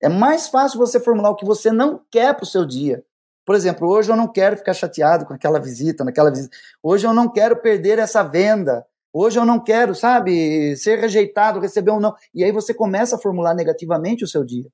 [0.02, 3.06] É mais fácil você formular o que você não quer para o seu dia.
[3.48, 6.54] Por exemplo, hoje eu não quero ficar chateado com aquela visita, naquela visita.
[6.84, 8.86] Hoje eu não quero perder essa venda.
[9.14, 12.14] Hoje eu não quero, sabe, ser rejeitado, receber um não.
[12.36, 14.68] E aí você começa a formular negativamente o seu dia.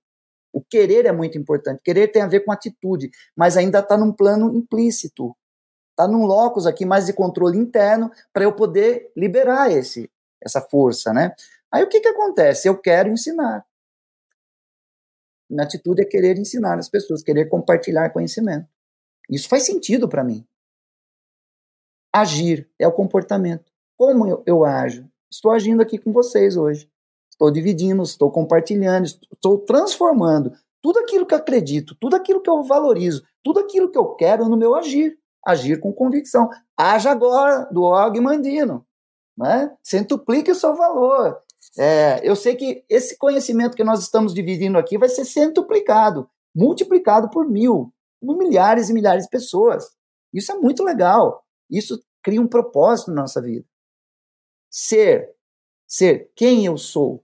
[0.52, 1.82] O querer é muito importante.
[1.84, 5.38] Querer tem a ver com atitude, mas ainda está num plano implícito.
[5.92, 10.10] Está num locus aqui mais de controle interno para eu poder liberar esse
[10.44, 11.32] essa força, né?
[11.72, 12.68] Aí o que, que acontece?
[12.68, 13.64] Eu quero ensinar.
[15.54, 18.68] Minha atitude é querer ensinar as pessoas, querer compartilhar conhecimento.
[19.30, 20.44] Isso faz sentido para mim.
[22.12, 23.72] Agir é o comportamento.
[23.96, 25.08] Como eu, eu ajo?
[25.32, 26.90] Estou agindo aqui com vocês hoje.
[27.30, 32.64] Estou dividindo, estou compartilhando, estou transformando tudo aquilo que eu acredito, tudo aquilo que eu
[32.64, 35.20] valorizo, tudo aquilo que eu quero no meu agir.
[35.46, 36.50] Agir com convicção.
[36.76, 38.86] Haja agora, do Og Mandino.
[39.38, 39.72] Né?
[39.84, 41.43] Centuplique o seu valor.
[41.78, 47.30] É, eu sei que esse conhecimento que nós estamos dividindo aqui vai ser centuplicado, multiplicado
[47.30, 49.86] por mil, por milhares e milhares de pessoas.
[50.32, 51.44] Isso é muito legal.
[51.70, 53.66] Isso cria um propósito na nossa vida.
[54.70, 55.34] Ser,
[55.88, 57.24] ser quem eu sou.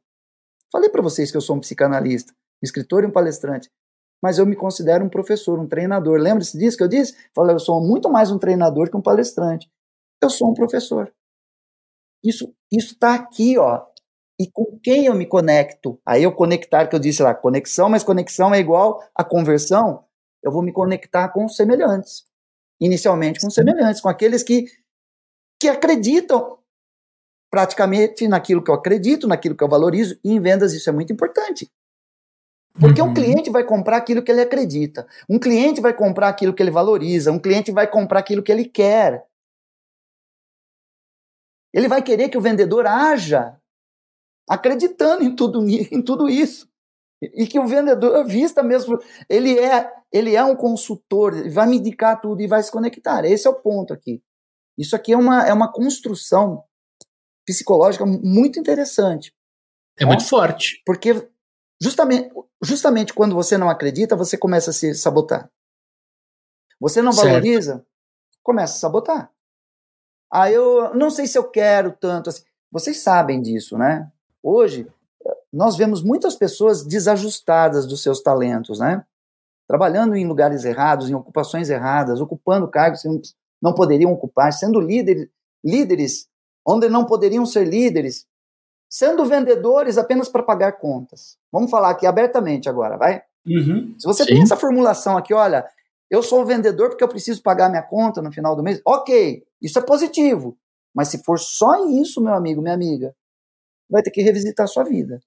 [0.72, 3.70] Falei para vocês que eu sou um psicanalista, um escritor e um palestrante,
[4.22, 6.20] mas eu me considero um professor, um treinador.
[6.20, 7.16] Lembra-se disso que eu disse?
[7.34, 9.72] Falei, eu sou muito mais um treinador que um palestrante.
[10.22, 11.12] Eu sou um professor.
[12.24, 13.84] Isso isso está aqui, ó,
[14.40, 16.00] e com quem eu me conecto.
[16.06, 20.06] Aí eu conectar, que eu disse lá, conexão, mas conexão é igual a conversão.
[20.42, 22.24] Eu vou me conectar com os semelhantes.
[22.80, 24.66] Inicialmente com os semelhantes, com aqueles que,
[25.60, 26.58] que acreditam
[27.52, 31.12] praticamente naquilo que eu acredito, naquilo que eu valorizo, e em vendas isso é muito
[31.12, 31.70] importante.
[32.80, 33.10] Porque uhum.
[33.10, 36.72] um cliente vai comprar aquilo que ele acredita, um cliente vai comprar aquilo que ele
[36.72, 39.26] valoriza, um cliente vai comprar aquilo que ele quer.
[41.74, 43.59] Ele vai querer que o vendedor haja
[44.50, 46.68] acreditando em tudo, em tudo isso.
[47.22, 48.98] E que o vendedor vista mesmo,
[49.30, 53.26] ele é, ele é um consultor, ele vai me indicar tudo e vai se conectar.
[53.26, 54.24] Esse é o ponto aqui.
[54.78, 56.64] Isso aqui é uma, é uma construção
[57.46, 59.36] psicológica muito interessante.
[60.00, 60.82] É muito forte.
[60.86, 61.30] Porque
[61.82, 62.34] justamente,
[62.64, 65.52] justamente quando você não acredita, você começa a se sabotar.
[66.80, 67.88] Você não valoriza, certo.
[68.42, 69.32] começa a sabotar.
[70.32, 72.44] Ah, eu não sei se eu quero tanto assim.
[72.72, 74.10] Vocês sabem disso, né?
[74.42, 74.88] Hoje,
[75.52, 79.04] nós vemos muitas pessoas desajustadas dos seus talentos, né?
[79.68, 83.10] Trabalhando em lugares errados, em ocupações erradas, ocupando cargos que
[83.62, 85.28] não poderiam ocupar, sendo líderes,
[85.64, 86.28] líderes
[86.66, 88.26] onde não poderiam ser líderes,
[88.90, 91.38] sendo vendedores apenas para pagar contas.
[91.52, 93.22] Vamos falar aqui abertamente agora, vai?
[93.46, 94.34] Uhum, Se você sim.
[94.34, 95.68] tem essa formulação aqui, olha,
[96.10, 99.78] eu sou vendedor porque eu preciso pagar minha conta no final do mês, ok, isso
[99.78, 100.58] é positivo.
[100.94, 103.16] Mas se for só isso, meu amigo, minha amiga,
[103.90, 105.22] vai ter que revisitar a sua vida.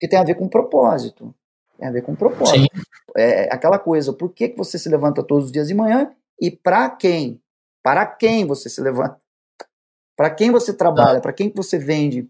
[0.00, 1.34] Que tem a ver com propósito.
[1.78, 2.58] Tem a ver com propósito.
[2.58, 2.82] Sim.
[3.16, 6.14] É, é aquela coisa, por que, que você se levanta todos os dias de manhã
[6.40, 7.40] e para quem?
[7.82, 9.20] Para quem você se levanta?
[10.16, 11.20] Para quem você trabalha?
[11.20, 12.28] Para quem que você vende?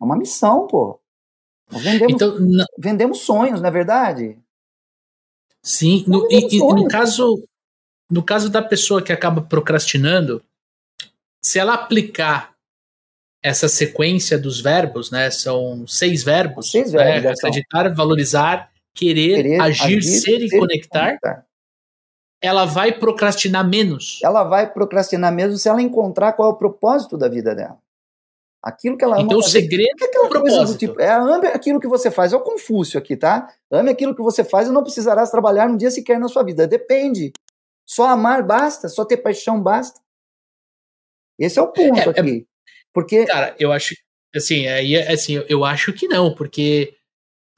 [0.00, 1.00] É uma missão, pô.
[1.70, 2.36] Nós vendemos, então,
[2.78, 4.38] vendemos sonhos, não é verdade?
[5.62, 7.46] Sim, no, e, e, no caso
[8.10, 10.42] no caso da pessoa que acaba procrastinando,
[11.40, 12.56] se ela aplicar
[13.42, 15.30] essa sequência dos verbos, né?
[15.30, 16.70] São seis verbos.
[16.70, 17.30] Seis verbos né?
[17.32, 21.06] Acreditar, valorizar, querer, querer agir, agir, ser, e conectar.
[21.18, 21.46] conectar.
[22.42, 24.18] Ela vai procrastinar menos.
[24.22, 27.78] Ela vai procrastinar menos se ela encontrar qual é o propósito da vida dela.
[28.62, 30.78] Aquilo que ela ama Então o segredo é é aquela o coisa do propósito.
[30.78, 32.32] tipo, é, ame aquilo que você faz.
[32.32, 33.50] É o Confúcio aqui, tá?
[33.70, 36.66] Ame aquilo que você faz e não precisarás trabalhar um dia sequer na sua vida.
[36.66, 37.32] Depende.
[37.86, 39.98] Só amar basta, só ter paixão basta.
[41.38, 42.46] Esse é o ponto É, é- aqui.
[42.92, 43.94] Porque Cara, eu acho,
[44.34, 46.94] assim, aí, assim, eu- acho que não, porque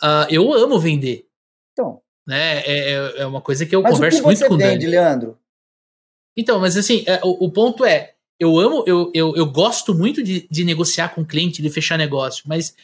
[0.00, 1.26] ah, eu amo vender,
[1.72, 2.60] então, né?
[2.60, 4.84] É, é- é uma coisa que eu mas o que converso muito com o vende,
[4.84, 4.86] Dani.
[4.86, 5.38] Leandro?
[6.36, 10.22] Então, mas assim, é, o, o ponto é, eu amo, eu, eu, eu gosto muito
[10.22, 12.74] de, de negociar com o cliente, de fechar negócio, mas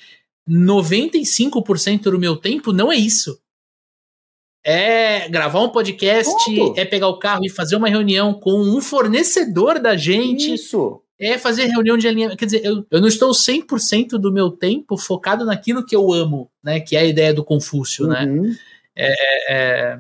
[0.48, 3.40] 95% do meu tempo não é isso.
[4.64, 6.78] É gravar um podcast, Ponto.
[6.78, 11.02] é pegar o carro e fazer uma reunião com um fornecedor da gente, Isso.
[11.20, 12.38] É fazer reunião de alinhamento.
[12.38, 16.50] Quer dizer, eu, eu não estou 100% do meu tempo focado naquilo que eu amo,
[16.62, 16.80] né?
[16.80, 18.24] Que é a ideia do Confúcio, né?
[18.24, 18.54] Uhum.
[18.96, 19.98] É,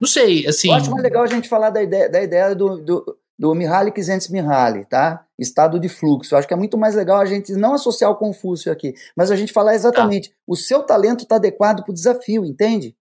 [0.00, 0.68] não sei, assim.
[0.68, 3.90] Eu acho mais legal a gente falar da ideia, da ideia do, do, do Mihaly
[3.90, 5.24] Csikszentmihalyi, tá?
[5.38, 6.34] Estado de fluxo.
[6.34, 9.30] Eu acho que é muito mais legal a gente não associar o Confúcio aqui, mas
[9.30, 12.94] a gente falar exatamente, o seu talento está adequado para o desafio, entende?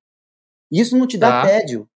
[0.71, 1.47] Isso não te dá Tá.
[1.47, 1.87] tédio.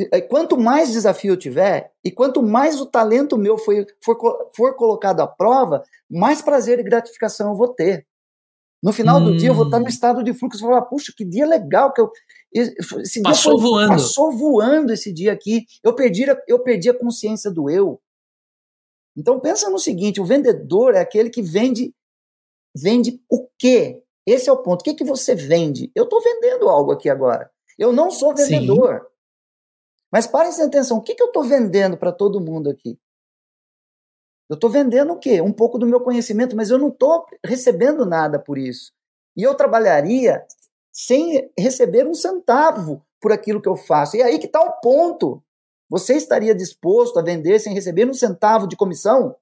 [0.00, 4.16] E, eh, Quanto mais desafio eu tiver, e quanto mais o talento meu foi, for,
[4.56, 8.06] for colocado à prova, mais prazer e gratificação eu vou ter.
[8.82, 9.36] No final do Hum.
[9.36, 12.00] dia, eu vou estar no estado de fluxo e falar, puxa, que dia legal que
[12.00, 12.10] eu.
[12.50, 13.88] Esse dia Passou foi- voando.
[13.90, 15.66] Passou voando esse dia aqui.
[15.84, 18.00] Eu perdi, a- eu perdi a consciência do eu.
[19.16, 21.94] Então pensa no seguinte: o vendedor é aquele que vende.
[22.74, 24.02] Vende o quê?
[24.26, 24.80] Esse é o ponto.
[24.80, 25.90] O que, que você vende?
[25.94, 27.50] Eu estou vendendo algo aqui agora.
[27.78, 28.44] Eu não sou Sim.
[30.12, 32.98] Mas prestem atenção: o que, que eu estou vendendo para todo mundo aqui?
[34.48, 35.40] Eu estou vendendo o quê?
[35.40, 38.92] Um pouco do meu conhecimento, mas eu não estou recebendo nada por isso.
[39.36, 40.44] E eu trabalharia
[40.92, 44.16] sem receber um centavo por aquilo que eu faço.
[44.16, 45.42] E aí que está o ponto.
[45.88, 49.36] Você estaria disposto a vender sem receber um centavo de comissão?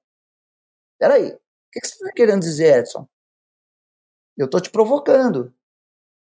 [0.99, 1.39] Peraí, o
[1.71, 3.07] que você está querendo dizer, Edson?
[4.37, 5.53] Eu estou te provocando.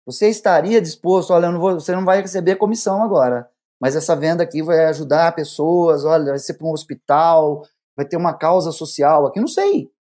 [0.05, 3.49] Você estaria disposto, olha, não vou- você não vai receber comissão agora,
[3.83, 7.67] mas essa venda aqui vai ajudar pessoas, olha, vai ser para um hospital,
[7.97, 9.91] vai ter uma causa social aqui, não sei.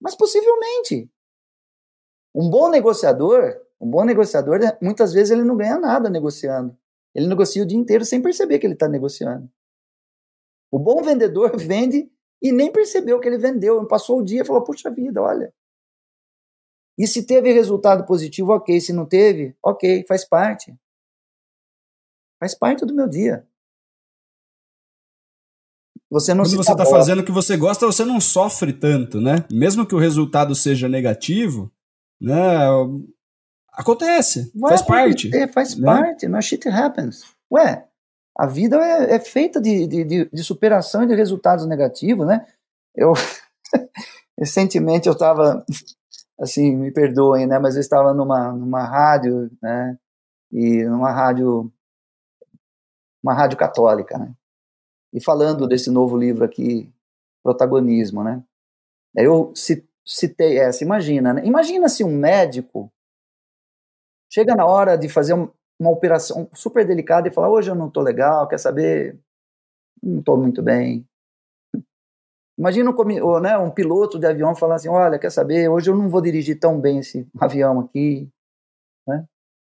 [0.00, 1.10] Mas possivelmente.
[2.32, 6.78] Um bom negociador, um bom negociador, né, muitas vezes ele não ganha nada negociando.
[7.12, 9.50] Ele negocia o dia inteiro sem perceber que ele está negociando.
[10.70, 12.08] O bom vendedor vende
[12.40, 13.84] e nem percebeu que ele vendeu.
[13.88, 15.52] Passou o dia e falou: puxa vida, olha.
[16.96, 18.80] E se teve resultado positivo, ok.
[18.80, 20.72] Se não teve, ok, faz parte.
[22.38, 23.46] Faz parte do meu dia.
[26.10, 29.44] Você não Quando você está fazendo o que você gosta, você não sofre tanto, né?
[29.50, 31.72] Mesmo que o resultado seja negativo,
[32.20, 32.68] né?
[33.72, 35.30] Acontece, Vai faz parte.
[35.52, 35.84] Faz né?
[35.84, 37.24] parte, mas shit happens.
[37.52, 37.86] Ué,
[38.36, 42.46] a vida é, é feita de, de, de, de superação e de resultados negativos, né?
[42.94, 43.12] Eu,
[44.38, 45.64] recentemente eu estava,
[46.40, 47.58] assim, me perdoem, né?
[47.58, 49.98] Mas eu estava numa, numa rádio, né?
[50.52, 51.72] E numa rádio,
[53.26, 54.32] uma rádio católica, né?
[55.12, 56.92] E falando desse novo livro aqui,
[57.42, 58.42] Protagonismo, né?
[59.18, 61.46] Aí eu ci- citei essa, imagina, né?
[61.46, 62.92] Imagina se um médico
[64.30, 65.48] chega na hora de fazer um-
[65.78, 69.18] uma operação super delicada e falar, hoje eu não estou legal, quer saber?
[70.02, 71.06] Não estou muito bem.
[72.58, 76.08] Imagina um, né, um piloto de avião falar assim, olha, quer saber, hoje eu não
[76.08, 78.28] vou dirigir tão bem esse avião aqui.
[79.06, 79.26] Né?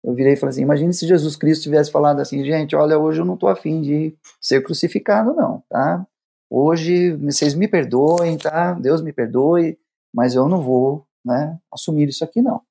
[0.04, 3.20] Eu virei e falei assim, imagine se Jesus Cristo tivesse falado assim, gente, olha, hoje
[3.20, 6.06] eu não estou afim de ser crucificado não, tá?
[6.50, 8.74] Hoje, vocês me perdoem, tá?
[8.74, 9.78] Deus me perdoe,
[10.14, 12.62] mas eu não vou né, assumir isso aqui não.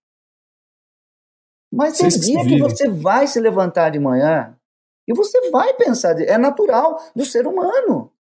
[1.73, 4.57] Mas tem dia que você vai se levantar de manhã
[5.07, 8.11] e você vai pensar, é natural do ser humano.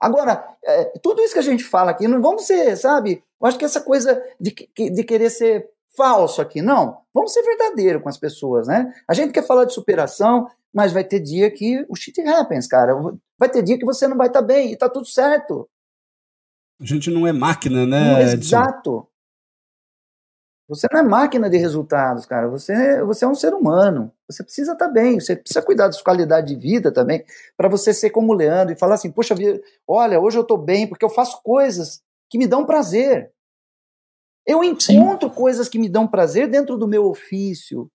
[0.00, 3.22] Agora, é, tudo isso que a gente fala aqui, não vamos ser, sabe?
[3.40, 6.98] Eu acho que essa coisa de, de querer ser falso aqui, não.
[7.12, 8.92] Vamos ser verdadeiro com as pessoas, né?
[9.06, 12.94] A gente quer falar de superação, mas vai ter dia que o shit happens, cara.
[13.38, 15.68] Vai ter dia que você não vai estar bem e tá tudo certo.
[16.80, 18.36] A gente não é máquina, né, Edson?
[18.36, 19.08] exato.
[20.68, 22.46] Você não é máquina de resultados, cara.
[22.48, 24.12] Você, você é um ser humano.
[24.28, 25.18] Você precisa estar bem.
[25.18, 27.24] Você precisa cuidar da sua qualidade de vida também,
[27.56, 30.58] para você ser como o Leandro e falar assim: poxa, vida, olha, hoje eu estou
[30.58, 33.32] bem porque eu faço coisas que me dão prazer.
[34.48, 37.90] Eu encontro coisas que me dão prazer dentro do meu ofício.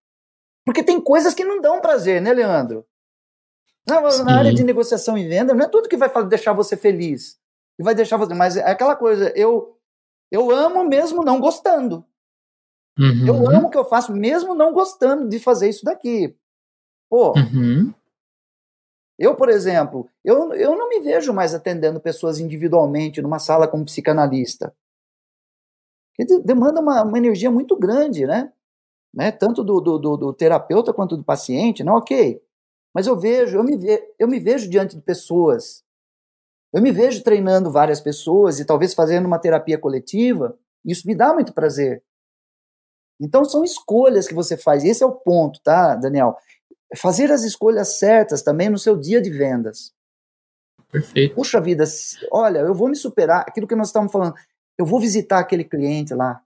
[0.64, 2.86] Porque tem coisas que não dão prazer, né, Leandro?
[3.88, 4.30] Na, na Sim.
[4.30, 7.39] área de negociação e venda, não é tudo que vai deixar você feliz.
[7.80, 8.36] E vai deixar você.
[8.36, 9.78] Mas é aquela coisa, eu,
[10.32, 12.06] eu amo mesmo não gostando.
[12.99, 16.38] Uhum, Eu amo o que eu faço, mesmo não gostando de fazer isso daqui.
[17.10, 17.91] Pô, uhum.
[19.18, 23.86] Eu, por exemplo, eu, eu não me vejo mais atendendo pessoas individualmente numa sala como
[23.86, 24.76] psicanalista.
[26.16, 28.51] Que demanda uma, uma energia muito grande, né?
[29.14, 29.32] né?
[29.32, 32.41] Tanto do, do, do, do, terapeuta quanto do paciente, não, ok.
[32.93, 35.84] Mas eu vejo, eu me, ve, eu me vejo diante de pessoas.
[36.72, 40.57] Eu me vejo treinando várias pessoas e talvez fazendo uma terapia coletiva.
[40.86, 42.03] Isso me dá muito prazer.
[43.20, 44.84] Então são escolhas que você faz.
[44.84, 46.36] Esse é o ponto, tá, Daniel?
[46.95, 49.93] Fazer as escolhas certas também no seu dia de vendas.
[50.91, 51.34] Perfeito.
[51.34, 51.84] Puxa vida,
[52.32, 53.45] olha, eu vou me superar.
[53.47, 54.36] Aquilo que nós estamos falando.
[54.78, 56.41] Eu vou visitar aquele cliente lá.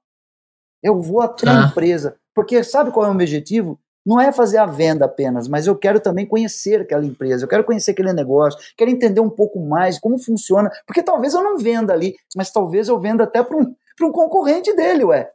[0.83, 1.63] Eu vou até tá.
[1.63, 2.17] a empresa.
[2.33, 3.79] Porque sabe qual é o meu objetivo?
[4.05, 7.65] Não é fazer a venda apenas, mas eu quero também conhecer aquela empresa, eu quero
[7.65, 10.71] conhecer aquele negócio, quero entender um pouco mais como funciona.
[10.85, 14.73] Porque talvez eu não venda ali, mas talvez eu venda até para um, um concorrente
[14.73, 15.29] dele, ué.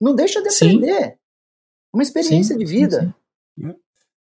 [0.00, 1.04] Não deixa de aprender.
[1.04, 1.12] Sim.
[1.92, 3.14] Uma experiência sim, de vida.
[3.58, 3.74] Sim,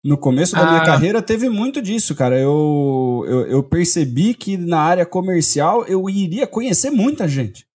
[0.02, 0.70] no começo da ah.
[0.72, 2.36] minha carreira teve muito disso, cara.
[2.38, 7.67] Eu, eu, eu, percebi que na área comercial eu iria conhecer muita gente.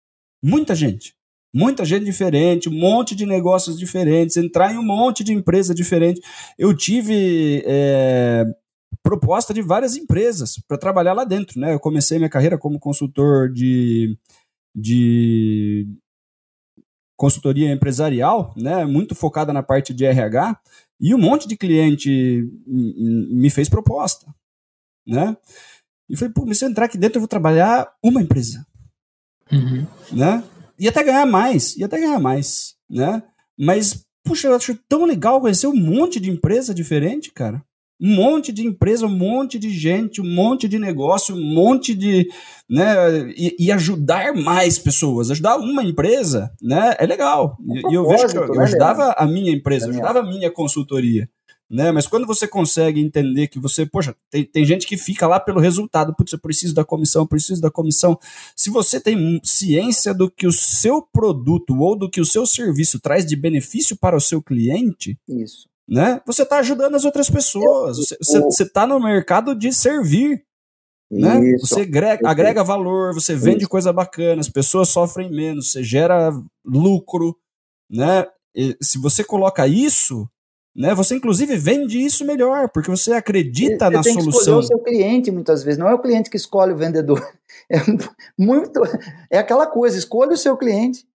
[0.44, 1.16] Muita gente.
[1.56, 6.20] Muita gente diferente, um monte de negócios diferentes, entrar em um monte de empresa diferente.
[6.58, 8.44] Eu tive é,
[9.04, 11.74] proposta de várias empresas para trabalhar lá dentro, né?
[11.74, 14.18] Eu comecei minha carreira como consultor de,
[14.76, 15.88] de
[17.16, 20.60] consultoria empresarial, né, muito focada na parte de RH,
[21.00, 24.34] e um monte de cliente me fez proposta,
[25.08, 25.38] né?
[26.10, 28.66] E falei, pô, se eu entrar aqui dentro, eu vou trabalhar uma empresa,
[29.52, 29.86] uhum.
[30.12, 30.44] né?
[30.80, 33.22] E até ganhar mais, e até ganhar mais, né?
[33.58, 37.64] Mas, puxa, eu acho tão legal conhecer um monte de empresa diferente, cara
[38.04, 42.28] um monte de empresa, um monte de gente, um monte de negócio, um monte de.
[42.70, 45.32] Né, e, e ajudar mais pessoas.
[45.32, 47.58] Ajudar uma empresa né, é legal.
[47.66, 50.24] E, e eu vejo que eu, eu né, ajudava a minha empresa, eu ajudava a
[50.24, 51.30] minha consultoria.
[51.70, 51.92] Né?
[51.92, 55.60] Mas quando você consegue entender que você, poxa, tem, tem gente que fica lá pelo
[55.60, 58.18] resultado, putz, eu preciso da comissão, preciso da comissão.
[58.56, 63.00] Se você tem ciência do que o seu produto ou do que o seu serviço
[63.00, 66.22] traz de benefício para o seu cliente, isso né?
[66.26, 67.98] Você está ajudando as outras pessoas.
[68.20, 70.44] Você está no mercado de servir.
[71.12, 71.58] Né?
[71.60, 73.70] Você agrega, agrega, valor, você vende Isso.
[73.70, 76.32] coisa bacana, as pessoas sofrem menos, você gera
[76.66, 77.38] lucro.
[77.88, 78.26] Né?
[78.56, 80.28] E se você coloca isso,
[80.76, 84.60] né, você inclusive vende isso melhor, porque você acredita você na tem solução.
[84.60, 87.22] Que o seu cliente muitas vezes, não é o cliente que escolhe o vendedor.
[87.72, 87.78] É
[88.38, 88.82] muito
[89.32, 91.06] é aquela coisa, escolha o seu cliente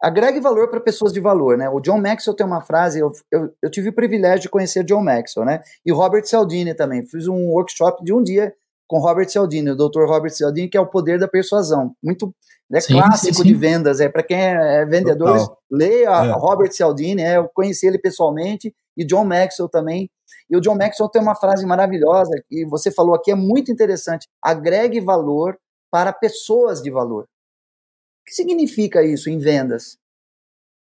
[0.00, 1.68] agregue valor para pessoas de valor, né?
[1.68, 5.02] O John Maxwell tem uma frase, eu, eu, eu, tive o privilégio de conhecer John
[5.02, 5.60] Maxwell, né?
[5.84, 7.04] E o Robert Cialdini também.
[7.04, 8.54] Fiz um workshop de um dia
[8.86, 10.04] com Robert Cialdini, o Dr.
[10.06, 11.94] Robert Cialdini, que é o poder da persuasão.
[12.02, 12.34] Muito
[12.70, 13.48] né, sim, clássico sim, sim.
[13.48, 16.32] de vendas, é para quem é, é vendedor, leia é.
[16.32, 20.10] Robert Cialdini, é, eu conheci ele pessoalmente e John Maxwell também.
[20.50, 24.28] E o John Maxwell tem uma frase maravilhosa que você falou aqui é muito interessante.
[24.42, 25.58] Agregue valor
[25.90, 27.26] para pessoas de valor
[28.28, 29.98] que significa isso em vendas?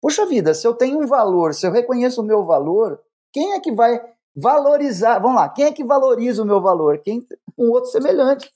[0.02, 3.00] Puxa vida, se eu tenho um valor, se eu reconheço o meu valor,
[3.32, 4.00] quem é que vai
[4.34, 5.20] valorizar?
[5.20, 6.98] Vamos lá, quem é que valoriza o meu valor?
[6.98, 7.24] Quem
[7.56, 8.50] um outro semelhante.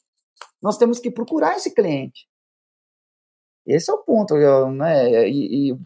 [0.61, 2.27] Nós temos que procurar esse cliente.
[3.67, 4.35] Esse é o ponto,
[4.73, 5.29] né?
[5.29, 5.79] E, e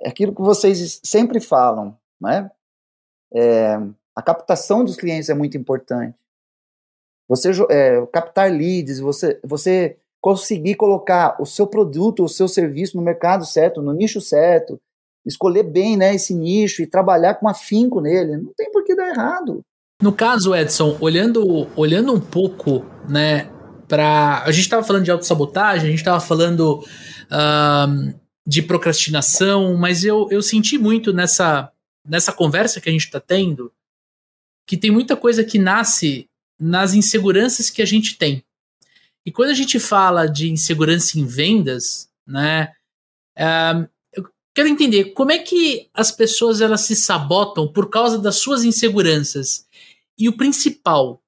[0.00, 2.50] é aquilo que vocês sempre falam, né?
[3.34, 3.76] É,
[4.14, 6.16] a captação dos clientes é muito importante.
[7.28, 13.02] Você é, captar leads, você, você conseguir colocar o seu produto, o seu serviço no
[13.02, 14.80] mercado certo, no nicho certo,
[15.24, 19.08] escolher bem né, esse nicho e trabalhar com afinco nele, não tem por que dar
[19.08, 19.60] errado.
[20.00, 23.50] No caso, Edson, olhando, olhando um pouco, né,
[23.88, 26.84] para a gente estava falando de autossabotagem, a gente estava falando
[27.30, 31.70] uh, de procrastinação, mas eu, eu senti muito nessa,
[32.04, 33.72] nessa conversa que a gente está tendo
[34.66, 36.28] que tem muita coisa que nasce
[36.58, 38.44] nas inseguranças que a gente tem.
[39.24, 42.72] E quando a gente fala de insegurança em vendas, né,
[43.38, 48.36] uh, eu quero entender como é que as pessoas elas se sabotam por causa das
[48.36, 49.66] suas inseguranças.
[50.18, 51.22] E o principal,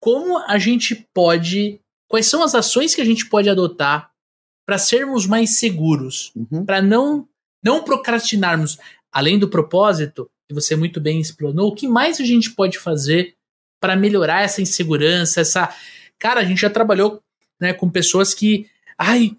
[0.00, 1.80] como a gente pode,
[2.12, 4.10] quais são as ações que a gente pode adotar
[4.66, 6.66] para sermos mais seguros, uhum.
[6.66, 7.26] para não
[7.64, 8.76] não procrastinarmos,
[9.10, 13.36] além do propósito que você muito bem explanou, o que mais a gente pode fazer
[13.80, 15.72] para melhorar essa insegurança, essa
[16.22, 17.20] Cara, a gente já trabalhou
[17.60, 18.68] né, com pessoas que.
[18.96, 19.36] Ai,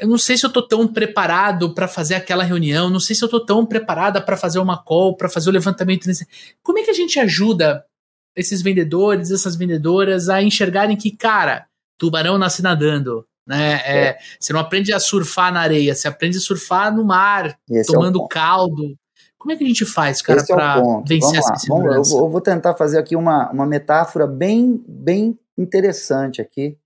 [0.00, 3.22] eu não sei se eu tô tão preparado para fazer aquela reunião, não sei se
[3.22, 6.08] eu tô tão preparada para fazer uma call, para fazer o levantamento.
[6.62, 7.84] Como é que a gente ajuda
[8.34, 11.66] esses vendedores, essas vendedoras a enxergarem que, cara,
[11.98, 13.80] tubarão nasce nadando, né?
[13.84, 14.18] É, é.
[14.38, 18.22] Você não aprende a surfar na areia, você aprende a surfar no mar, Esse tomando
[18.22, 18.98] é caldo.
[19.38, 22.10] Como é que a gente faz, cara, é o para vencer essa eu, insegurança?
[22.10, 26.76] vou, eu vou tentar fazer aqui uma, uma metáfora bem, bem interessante aqui,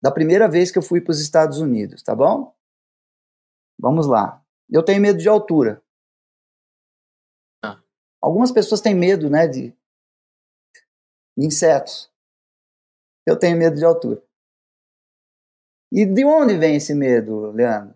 [0.00, 2.54] da primeira vez que eu fui para os Estados Unidos, tá bom?
[3.78, 4.40] Vamos lá.
[4.70, 5.82] Eu tenho medo de altura.
[7.60, 7.82] Tá.
[8.22, 9.74] Algumas pessoas têm medo, né, de,
[11.36, 12.10] de insetos.
[13.26, 14.22] Eu tenho medo de altura.
[15.92, 17.94] E de onde vem esse medo, Leandro?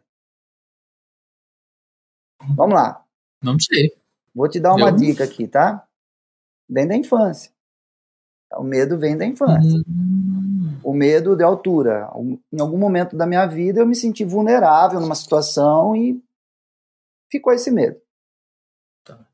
[2.56, 3.04] Vamos lá.
[3.42, 3.94] Não sei.
[4.34, 5.86] Vou te dar uma Eu- dica aqui, tá?
[6.68, 7.50] Vem da infância.
[8.56, 9.82] O medo vem da infância.
[9.88, 12.10] Hum, O medo de altura.
[12.52, 16.22] Em algum momento da minha vida eu me senti vulnerável numa situação e
[17.30, 18.00] ficou esse medo.
[19.04, 19.26] Tá.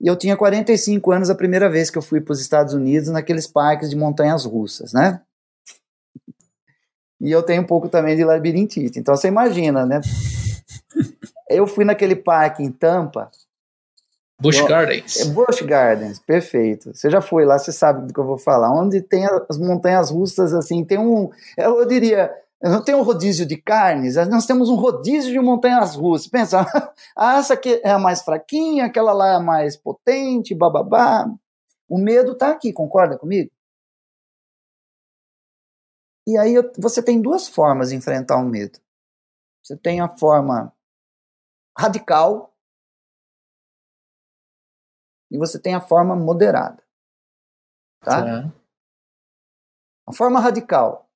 [0.00, 3.08] E eu tinha 45 anos a primeira vez que eu fui para os Estados Unidos
[3.08, 5.22] naqueles parques de montanhas russas, né?
[7.24, 8.98] E eu tenho um pouco também de labirintite.
[8.98, 10.02] Então você imagina, né?
[11.48, 13.30] Eu fui naquele parque em Tampa,
[14.38, 15.20] Busch Eu- Gardens.
[15.20, 16.94] é Busch Gardens, perfeito.
[16.94, 18.70] Você já foi lá, você sabe do que eu vou falar.
[18.70, 21.30] Onde tem as montanhas russas, assim, tem um.
[21.56, 22.30] Eu, eu diria,
[22.62, 26.26] não tem um rodízio de carnes, nós temos um rodízio de montanhas russas.
[26.26, 26.66] Pensa,
[27.16, 31.26] ah, essa aqui é a mais fraquinha, aquela lá é a mais potente, bababá.
[31.88, 33.50] O medo tá aqui, concorda comigo?
[36.26, 38.78] E aí você tem duas formas de enfrentar o medo.
[39.62, 40.72] Você tem a forma
[41.76, 42.54] radical
[45.30, 46.82] e você tem a forma moderada.
[48.00, 48.52] Tá?
[50.06, 51.08] A forma radical.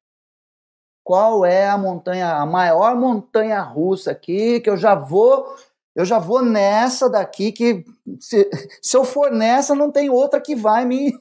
[1.04, 5.56] Qual é a montanha, a maior montanha russa aqui que eu já vou,
[5.94, 7.84] eu já vou nessa daqui que
[8.20, 8.48] se,
[8.82, 11.18] se eu for nessa não tem outra que vai me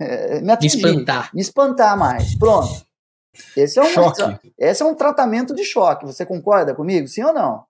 [0.00, 1.34] eh, me Me atingir, espantar.
[1.34, 2.34] me espantar mais.
[2.38, 2.86] Pronto.
[3.56, 4.54] Esse é um Choque.
[4.58, 6.06] esse é um tratamento de choque.
[6.06, 7.06] Você concorda comigo?
[7.06, 7.66] Sim ou não?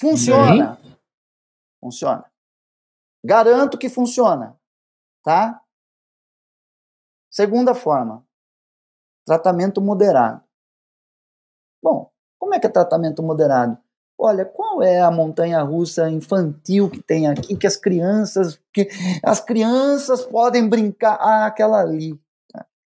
[0.00, 0.78] Funciona.
[1.80, 2.24] Funciona.
[3.24, 4.58] Garanto que funciona.
[5.22, 5.62] Tá?
[7.30, 8.24] Segunda forma.
[9.24, 10.42] Tratamento moderado.
[11.82, 13.78] Bom, como é que é tratamento moderado?
[14.18, 18.88] Olha, qual é a montanha russa infantil que tem aqui que as crianças que
[19.24, 22.18] as crianças podem brincar ah, aquela ali.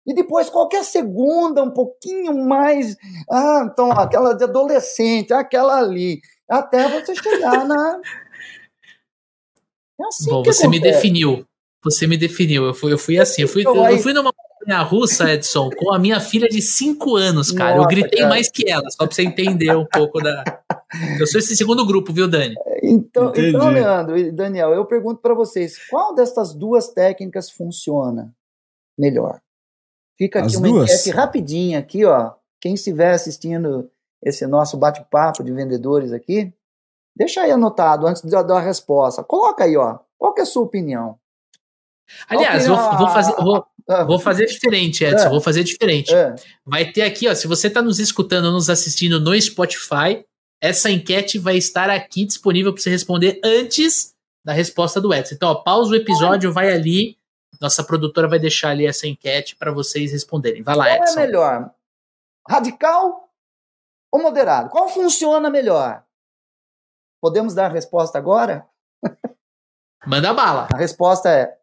[0.09, 2.97] E depois qualquer segunda um pouquinho mais,
[3.31, 8.01] ah, então aquela de adolescente, aquela ali, até você chegar na
[10.01, 10.95] É assim Bom, que você me acontece.
[10.97, 11.45] definiu.
[11.85, 12.65] Você me definiu.
[12.65, 13.43] Eu fui, eu fui assim.
[13.43, 16.61] Eu fui, Então, eu aí- fui numa montanha russa, Edson, com a minha filha de
[16.63, 17.73] 5 anos, cara.
[17.77, 18.29] eu Nossa, gritei cara.
[18.31, 20.43] mais que ela, só pra você entender um pouco da.
[21.21, 22.55] Eu sou esse segundo grupo, viu, Dani?
[22.83, 23.49] Então, Entendi.
[23.57, 28.33] então, Leandro e Daniel, eu pergunto para vocês, qual dessas duas técnicas funciona
[28.99, 29.41] melhor?
[30.19, 30.91] Fica aqui As uma duas?
[30.91, 32.33] enquete rapidinha aqui, ó.
[32.61, 33.89] Quem estiver assistindo
[34.23, 36.53] esse nosso bate-papo de vendedores aqui,
[37.17, 39.23] deixa aí anotado antes de eu dar a resposta.
[39.23, 39.99] Coloca aí, ó.
[40.19, 41.17] Qual que é a sua opinião?
[42.29, 45.27] Aliás, vou, vou fazer, vou, Ah, vou fazer diferente, Edson.
[45.27, 45.31] É.
[45.31, 46.13] Vou fazer diferente.
[46.13, 46.35] é,
[46.67, 47.35] Vai ter aqui, ó.
[47.35, 50.25] Se você tá nos escutando, nos assistindo no Spotify,
[50.61, 54.15] essa enquete vai estar aqui disponível para você responder antes
[54.45, 55.35] da resposta do Edson.
[55.35, 57.17] Então, ó, pausa o episódio, vai ali.
[57.61, 60.63] Nossa produtora vai deixar ali essa enquete para vocês responderem.
[60.63, 61.21] Vai lá, Qual é Edson.
[61.21, 61.75] melhor?
[62.49, 63.31] Radical
[64.13, 64.71] ou moderado?
[64.71, 66.05] Qual funciona melhor?
[67.21, 68.67] Podemos dar a resposta agora?
[70.07, 70.69] Manda bala.
[70.73, 71.59] A resposta é: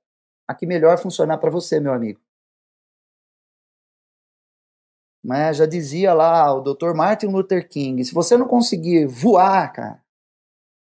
[0.47, 2.19] a que melhor funcionar para você, meu amigo.
[5.23, 6.93] Mas já dizia lá o Dr.
[6.93, 10.04] Martin Luther King: se você não conseguir voar, cara,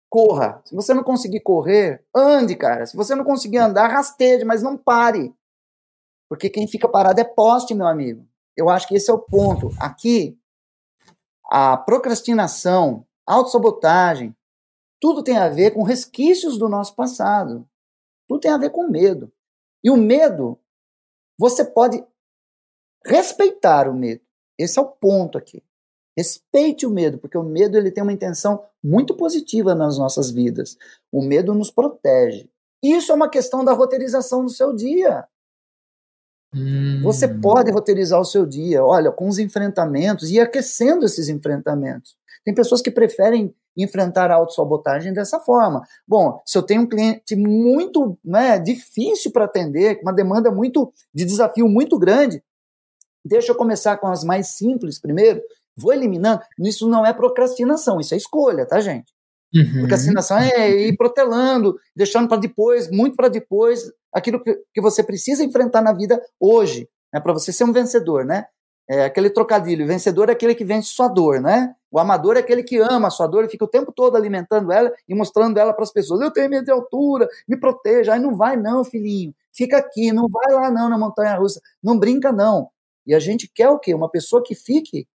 [0.09, 0.61] corra.
[0.65, 2.87] Se você não conseguir correr, ande, cara.
[2.87, 5.35] Se você não conseguir andar, rasteje, mas não pare.
[6.29, 8.27] Porque quem fica parado é poste, meu amigo.
[8.57, 9.71] Eu acho que esse é o ponto.
[9.79, 10.39] Aqui,
[11.51, 14.37] a procrastinação, autossabotagem,
[15.01, 17.67] tudo tem a ver com resquícios do nosso passado.
[18.29, 19.33] Tudo tem a ver com medo.
[19.83, 20.59] E o medo,
[21.39, 22.05] você pode
[23.07, 24.23] respeitar o medo.
[24.59, 25.63] Esse é o ponto aqui.
[26.19, 30.77] Respeite o medo, porque o medo ele tem uma intenção muito positiva nas nossas vidas.
[31.12, 32.51] O medo nos protege.
[32.83, 35.25] Isso é uma questão da roteirização do seu dia.
[36.53, 37.03] Hum.
[37.05, 42.16] Você pode roteirizar o seu dia, olha, com os enfrentamentos e aquecendo esses enfrentamentos.
[42.45, 45.87] Tem pessoas que preferem enfrentar a autossabotagem dessa forma.
[46.05, 50.93] Bom, se eu tenho um cliente muito né, difícil para atender, com uma demanda muito
[51.14, 52.43] de desafio muito grande,
[53.25, 55.41] deixa eu começar com as mais simples primeiro,
[55.79, 56.43] vou eliminando.
[56.59, 59.12] Isso não é procrastinação, isso é escolha, tá, gente?
[59.55, 59.81] Uhum.
[59.81, 65.45] Procrastinação é ir protelando, deixando para depois, muito para depois, aquilo que, que você precisa
[65.45, 68.47] enfrentar na vida hoje, né, para você ser um vencedor, né?
[68.91, 71.74] É aquele trocadilho, vencedor é aquele que vence sua dor, né?
[71.91, 74.72] O amador é aquele que ama a sua dor e fica o tempo todo alimentando
[74.72, 76.20] ela e mostrando ela para as pessoas.
[76.22, 78.14] Eu tenho medo de altura, me proteja.
[78.14, 79.35] Aí não vai, não, filhinho.
[79.53, 81.61] Fica aqui, não vai lá, não, na montanha russa.
[81.83, 82.68] Não brinca, não.
[83.07, 83.95] E a gente quer o quê?
[83.95, 85.07] Uma pessoa que fique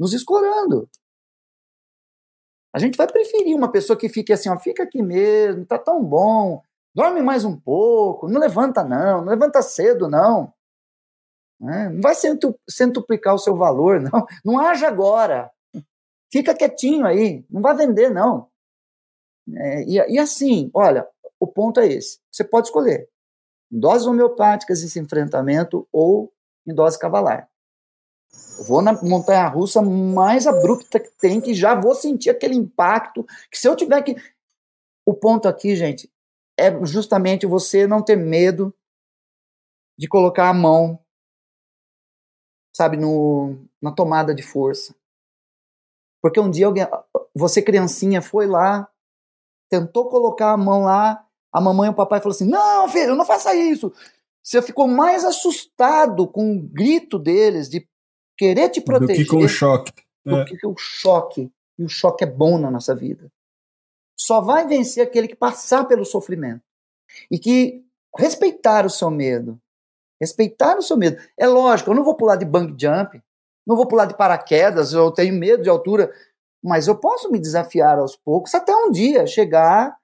[0.00, 0.88] nos escorando.
[2.74, 6.02] A gente vai preferir uma pessoa que fique assim, ó, fica aqui mesmo, tá tão
[6.02, 6.62] bom,
[6.94, 10.54] dorme mais um pouco, não levanta não, não levanta cedo não.
[11.62, 12.14] É, não vai
[12.66, 14.26] centuplicar o seu valor, não.
[14.42, 15.50] Não haja agora.
[16.32, 18.48] Fica quietinho aí, não vai vender, não.
[19.54, 21.06] É, e, e, assim, olha,
[21.38, 22.20] o ponto é esse.
[22.30, 23.10] Você pode escolher
[23.70, 26.32] em doses homeopáticas esse enfrentamento ou
[26.66, 27.49] em dose cavalar.
[28.66, 33.24] Vou na montanha russa mais abrupta que tem, que já vou sentir aquele impacto.
[33.50, 34.16] Que se eu tiver que.
[35.06, 36.12] O ponto aqui, gente,
[36.58, 38.72] é justamente você não ter medo
[39.98, 40.98] de colocar a mão,
[42.74, 44.94] sabe, no, na tomada de força.
[46.22, 46.86] Porque um dia alguém,
[47.34, 48.88] você criancinha foi lá,
[49.70, 53.24] tentou colocar a mão lá, a mamãe e o papai falou assim: "Não, filho, não
[53.24, 53.92] faça isso".
[54.42, 57.86] Você ficou mais assustado com o grito deles de
[58.40, 59.92] querer te proteger do que com o choque.
[60.24, 60.44] Do é.
[60.46, 61.52] que o choque.
[61.78, 63.30] E o choque é bom na nossa vida.
[64.18, 66.62] Só vai vencer aquele que passar pelo sofrimento
[67.30, 67.84] e que
[68.16, 69.60] respeitar o seu medo.
[70.18, 71.20] Respeitar o seu medo.
[71.38, 73.22] É lógico, eu não vou pular de bang jump,
[73.66, 76.10] não vou pular de paraquedas, eu tenho medo de altura,
[76.62, 79.96] mas eu posso me desafiar aos poucos até um dia chegar,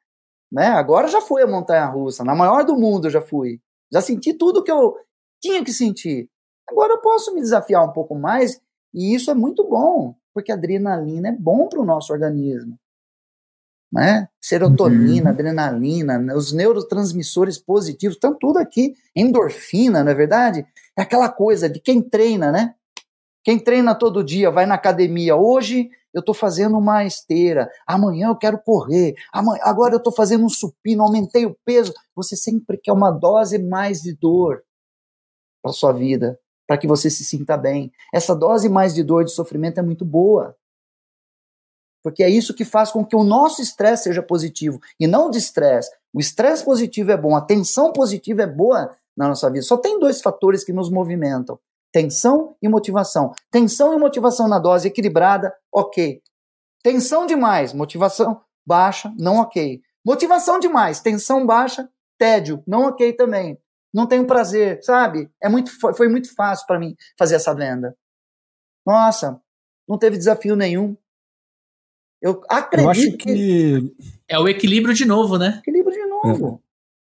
[0.53, 0.69] né?
[0.69, 3.61] Agora já fui a montanha russa, na maior do mundo eu já fui.
[3.91, 4.95] Já senti tudo que eu
[5.41, 6.29] tinha que sentir.
[6.69, 8.61] Agora eu posso me desafiar um pouco mais
[8.93, 12.79] e isso é muito bom, porque a adrenalina é bom para o nosso organismo.
[13.93, 14.29] Né?
[14.41, 15.35] Serotonina, uhum.
[15.35, 18.95] adrenalina, os neurotransmissores positivos, estão tudo aqui.
[19.15, 20.67] Endorfina, não é verdade?
[20.97, 22.75] É aquela coisa de quem treina, né?
[23.45, 25.37] Quem treina todo dia, vai na academia.
[25.37, 30.45] Hoje eu estou fazendo uma esteira, amanhã eu quero correr, amanhã, agora eu estou fazendo
[30.45, 31.95] um supino, aumentei o peso.
[32.15, 34.65] Você sempre quer uma dose mais de dor
[35.63, 37.93] para sua vida, para que você se sinta bem.
[38.13, 40.57] Essa dose mais de dor, de sofrimento é muito boa.
[42.03, 45.39] Porque é isso que faz com que o nosso estresse seja positivo e não de
[45.39, 45.91] estresse.
[46.13, 49.65] O estresse positivo é bom, a tensão positiva é boa na nossa vida.
[49.65, 51.59] Só tem dois fatores que nos movimentam:
[51.93, 53.33] Tensão e motivação.
[53.51, 56.23] Tensão e motivação na dose equilibrada, ok.
[56.83, 59.81] Tensão demais, motivação baixa, não ok.
[60.05, 63.59] Motivação demais, tensão baixa, tédio, não ok também.
[63.97, 65.31] Não tenho prazer, sabe?
[65.43, 67.97] É muito, foi muito fácil para mim fazer essa venda.
[68.87, 69.41] Nossa,
[69.89, 70.95] não teve desafio nenhum.
[72.21, 73.35] Eu acredito Eu acho que...
[73.35, 73.97] que...
[74.29, 75.61] É o equilíbrio de novo, né?
[75.63, 76.63] Equilíbrio de novo.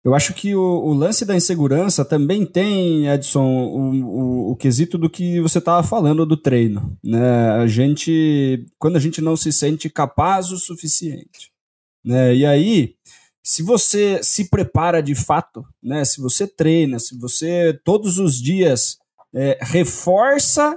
[0.04, 4.96] Eu acho que o, o, lance da insegurança também tem, Edson, o, o, o quesito
[4.96, 6.96] do que você estava falando do treino.
[7.02, 7.50] Né?
[7.50, 11.50] A gente, quando a gente não se sente capaz o suficiente.
[12.04, 12.36] Né?
[12.36, 12.95] E aí,
[13.46, 16.04] se você se prepara de fato, né?
[16.04, 18.98] se você treina, se você todos os dias
[19.32, 20.76] é, reforça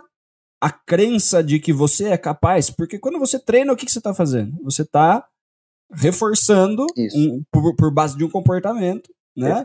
[0.62, 3.98] a crença de que você é capaz, porque quando você treina, o que, que você
[3.98, 4.56] está fazendo?
[4.62, 5.26] Você está
[5.92, 9.64] reforçando um, por, por base de um comportamento né?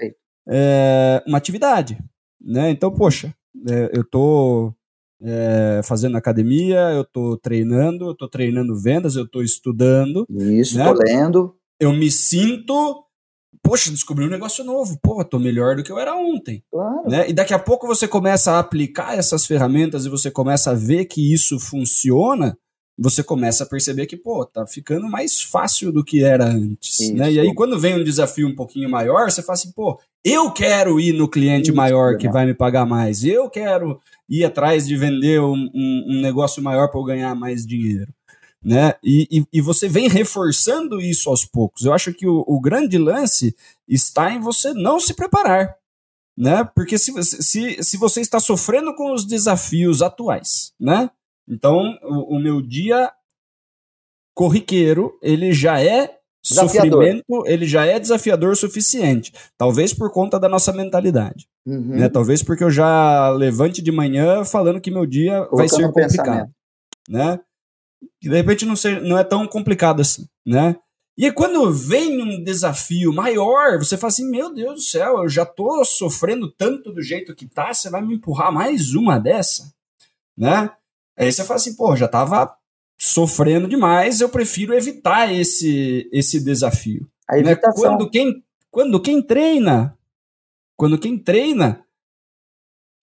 [0.48, 1.98] É, uma atividade,
[2.40, 2.70] né?
[2.70, 3.34] Então, poxa,
[3.68, 4.72] é, eu tô
[5.20, 10.26] é, fazendo academia, eu tô treinando, eu tô treinando vendas, eu tô estudando.
[10.30, 10.84] Isso, né?
[10.84, 11.56] tô lendo.
[11.84, 13.04] Eu me sinto,
[13.62, 16.62] poxa, descobri um negócio novo, pô, tô melhor do que eu era ontem.
[16.70, 17.08] Claro.
[17.08, 17.28] Né?
[17.28, 21.04] E daqui a pouco você começa a aplicar essas ferramentas e você começa a ver
[21.04, 22.56] que isso funciona,
[22.96, 27.14] você começa a perceber que, pô, tá ficando mais fácil do que era antes, Isso.
[27.14, 27.32] né?
[27.32, 30.98] E aí, quando vem um desafio um pouquinho maior, você fala assim, pô, eu quero
[31.00, 34.96] ir no cliente Isso, maior que vai me pagar mais, eu quero ir atrás de
[34.96, 38.12] vender um, um, um negócio maior para eu ganhar mais dinheiro,
[38.64, 38.94] né?
[39.02, 41.84] E, e, e, você vem reforçando isso aos poucos.
[41.84, 43.54] Eu acho que o, o grande lance
[43.86, 45.76] está em você não se preparar,
[46.36, 46.64] né?
[46.74, 51.10] Porque se, se, se você está sofrendo com os desafios atuais, né?
[51.46, 53.12] Então, o, o meu dia
[54.34, 57.04] corriqueiro, ele já é desafiador.
[57.04, 59.32] sofrimento, ele já é desafiador o suficiente.
[59.58, 61.46] Talvez por conta da nossa mentalidade.
[61.66, 61.96] Uhum.
[61.96, 62.08] Né?
[62.08, 66.50] Talvez porque eu já levante de manhã falando que meu dia Colocando vai ser complicado.
[67.08, 67.40] Né?
[68.22, 70.26] E de repente não, ser, não é tão complicado assim.
[70.46, 70.76] Né?
[71.16, 75.28] E aí, quando vem um desafio maior, você fala assim: Meu Deus do céu, eu
[75.28, 79.72] já tô sofrendo tanto do jeito que tá, você vai me empurrar mais uma dessa?
[80.36, 80.70] Né?
[81.16, 82.54] Aí você fala assim, pô, já tava
[82.98, 87.08] sofrendo demais, eu prefiro evitar esse, esse desafio.
[87.28, 87.56] A né?
[87.56, 89.96] Quando quem, quando quem treina,
[90.76, 91.84] quando quem treina,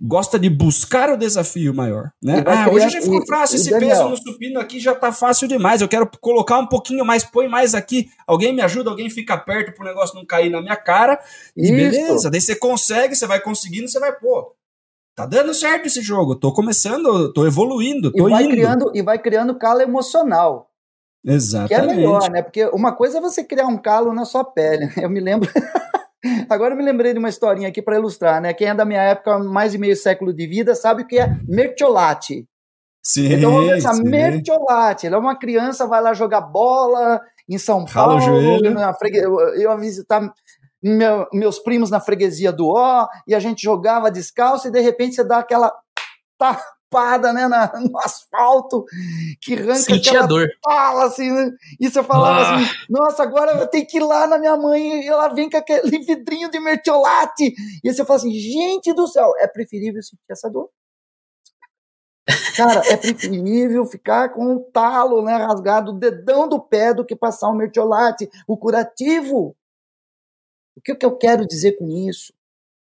[0.04, 2.40] gosta de buscar o desafio maior, né?
[2.40, 4.96] E Ah, hoje já ficou e- fácil, e, esse Daniel- peso no supino aqui já
[4.96, 8.90] tá fácil demais, eu quero colocar um pouquinho mais, põe mais aqui, alguém me ajuda,
[8.90, 11.20] alguém fica perto pro negócio não cair na minha cara,
[11.56, 11.74] e Isso.
[11.76, 14.56] beleza, daí você consegue, você vai conseguindo, você vai, pô,
[15.16, 18.52] tá dando certo esse jogo, tô começando, tô evoluindo, E tô vai, indo.
[18.52, 20.68] criando, e vai criando calo emocional.
[21.24, 21.96] Que é Exatamente.
[21.98, 22.42] melhor, né?
[22.42, 24.90] Porque uma coisa é você criar um calo na sua pele.
[25.06, 25.48] Eu me lembro.
[26.50, 28.54] Agora eu me lembrei de uma historinha aqui para ilustrar, né?
[28.54, 31.28] Quem é da minha época, mais de meio século de vida, sabe o que é
[31.48, 32.46] mertiolate.
[33.04, 34.04] Sim, Então vamos pensar, sim.
[34.04, 35.08] mertiolate.
[35.08, 37.20] Ele é uma criança, vai lá jogar bola
[37.50, 38.72] em São Paulo, joelho.
[38.72, 39.18] na fregue...
[39.18, 40.32] eu ia visitar
[40.84, 45.16] meu- meus primos na freguesia do Ó, e a gente jogava descalço, e de repente
[45.16, 45.72] você dá aquela
[46.92, 48.84] tapada né, na- no asfalto,
[49.42, 50.50] que arranca Senti a aquela dor.
[50.64, 51.52] fala assim, né?
[51.80, 52.56] E você falava Ah.
[52.58, 55.58] assim, nossa, agora eu tenho que ir lá na minha mãe e ela vem com
[55.58, 57.54] aquele vidrinho de mertiolate.
[57.84, 60.70] E você fala assim, gente do céu, é preferível sentir essa dor.
[62.56, 67.16] Cara, é preferível ficar com o talo, né, rasgado, o dedão do pé do que
[67.16, 69.56] passar o mertiolate, o curativo.
[70.76, 72.34] O que, que eu quero dizer com isso?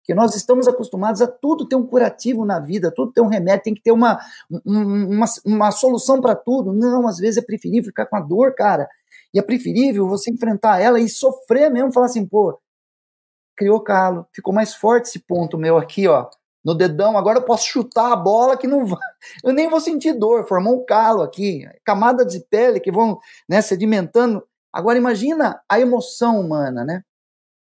[0.06, 3.64] Que nós estamos acostumados a tudo ter um curativo na vida, tudo ter um remédio,
[3.64, 4.18] tem que ter uma,
[4.64, 6.72] um- uma, uma solução para tudo.
[6.72, 8.88] Não, às vezes é preferível ficar com a dor, cara.
[9.34, 12.58] E é preferível você enfrentar ela e sofrer mesmo, falar assim, pô,
[13.56, 16.28] criou calo, ficou mais forte esse ponto meu aqui, ó,
[16.64, 17.16] no dedão.
[17.16, 18.98] Agora eu posso chutar a bola que não vai.
[19.44, 23.60] Eu nem vou sentir dor, formou um calo aqui, camadas de pele que vão né,
[23.62, 24.42] sedimentando.
[24.72, 27.02] Agora imagina a emoção humana, né?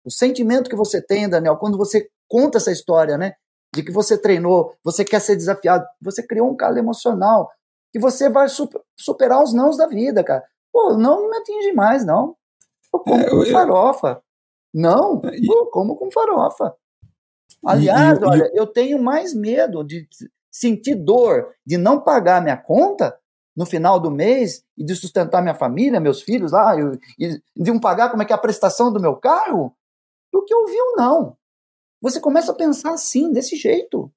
[0.05, 3.35] O sentimento que você tem, Daniel, quando você conta essa história, né?
[3.75, 7.51] De que você treinou, você quer ser desafiado, você criou um calo emocional
[7.93, 10.45] que você vai super- superar os nãos da vida, cara.
[10.73, 12.37] Pô, não, não me atinge mais, não.
[12.93, 14.23] Eu como É, com eu- farofa.
[14.75, 16.75] Não, E- eu como com farofa.
[17.65, 20.07] Aliás, e- e- olha, eu tenho mais medo de
[20.51, 23.19] sentir dor, de não pagar minha conta
[23.57, 27.71] no final do mês e de sustentar minha família, meus filhos lá, e, e de
[27.73, 29.75] não pagar como é que é a prestação do meu carro,
[30.33, 31.37] do que ouvir um não.
[32.01, 34.11] Você começa a pensar assim, desse jeito.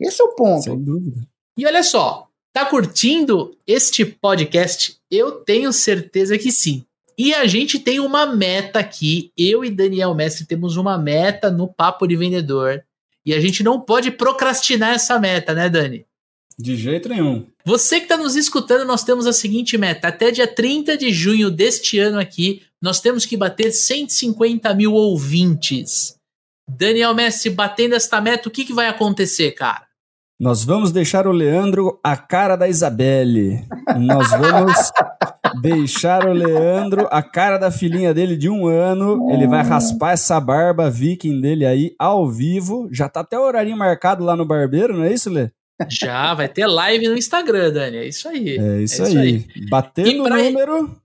[0.00, 0.64] Esse é o ponto.
[0.64, 1.26] Sem dúvida.
[1.56, 4.98] E olha só, tá curtindo este podcast?
[5.10, 6.84] Eu tenho certeza que sim.
[7.18, 9.32] E a gente tem uma meta aqui.
[9.36, 12.84] Eu e Daniel Mestre temos uma meta no Papo de Vendedor.
[13.24, 16.06] E a gente não pode procrastinar essa meta, né, Dani?
[16.58, 17.46] De jeito nenhum.
[17.64, 20.08] Você que está nos escutando, nós temos a seguinte meta.
[20.08, 26.15] Até dia 30 de junho deste ano aqui, nós temos que bater 150 mil ouvintes.
[26.68, 29.86] Daniel Messi, batendo esta meta, o que, que vai acontecer, cara?
[30.38, 33.64] Nós vamos deixar o Leandro a cara da Isabelle.
[33.98, 34.92] Nós vamos
[35.62, 39.30] deixar o Leandro a cara da filhinha dele de um ano.
[39.32, 42.86] Ele vai raspar essa barba viking dele aí ao vivo.
[42.92, 45.50] Já tá até o horarinho marcado lá no barbeiro, não é isso, Lê?
[45.88, 47.96] Já vai ter live no Instagram, Dani.
[47.98, 48.58] É isso aí.
[48.58, 49.46] É isso, É isso aí.
[49.70, 51.00] Batendo E o número.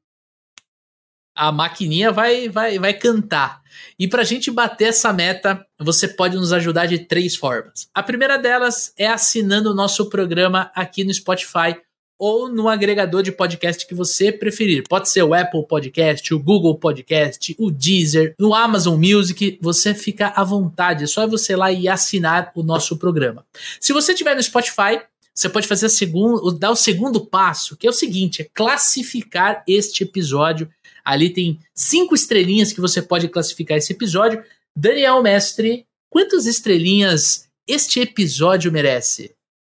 [1.36, 3.61] A maquininha vai, vai, vai cantar.
[3.97, 7.88] E para a gente bater essa meta, você pode nos ajudar de três formas.
[7.93, 11.75] A primeira delas é assinando o nosso programa aqui no Spotify
[12.21, 14.84] ou no agregador de podcast que você preferir.
[14.88, 19.57] Pode ser o Apple Podcast, o Google Podcast, o Deezer, no Amazon Music.
[19.59, 21.05] Você fica à vontade.
[21.05, 23.43] É só você ir lá e assinar o nosso programa.
[23.79, 25.01] Se você estiver no Spotify,
[25.34, 29.63] você pode fazer a segundo, dar o segundo passo, que é o seguinte: é classificar
[29.67, 30.69] este episódio
[31.04, 34.43] Ali tem cinco estrelinhas que você pode classificar esse episódio.
[34.76, 39.34] Daniel Mestre, quantas estrelinhas este episódio merece?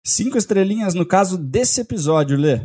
[0.06, 2.62] Cinco estrelinhas no caso desse episódio, Lê.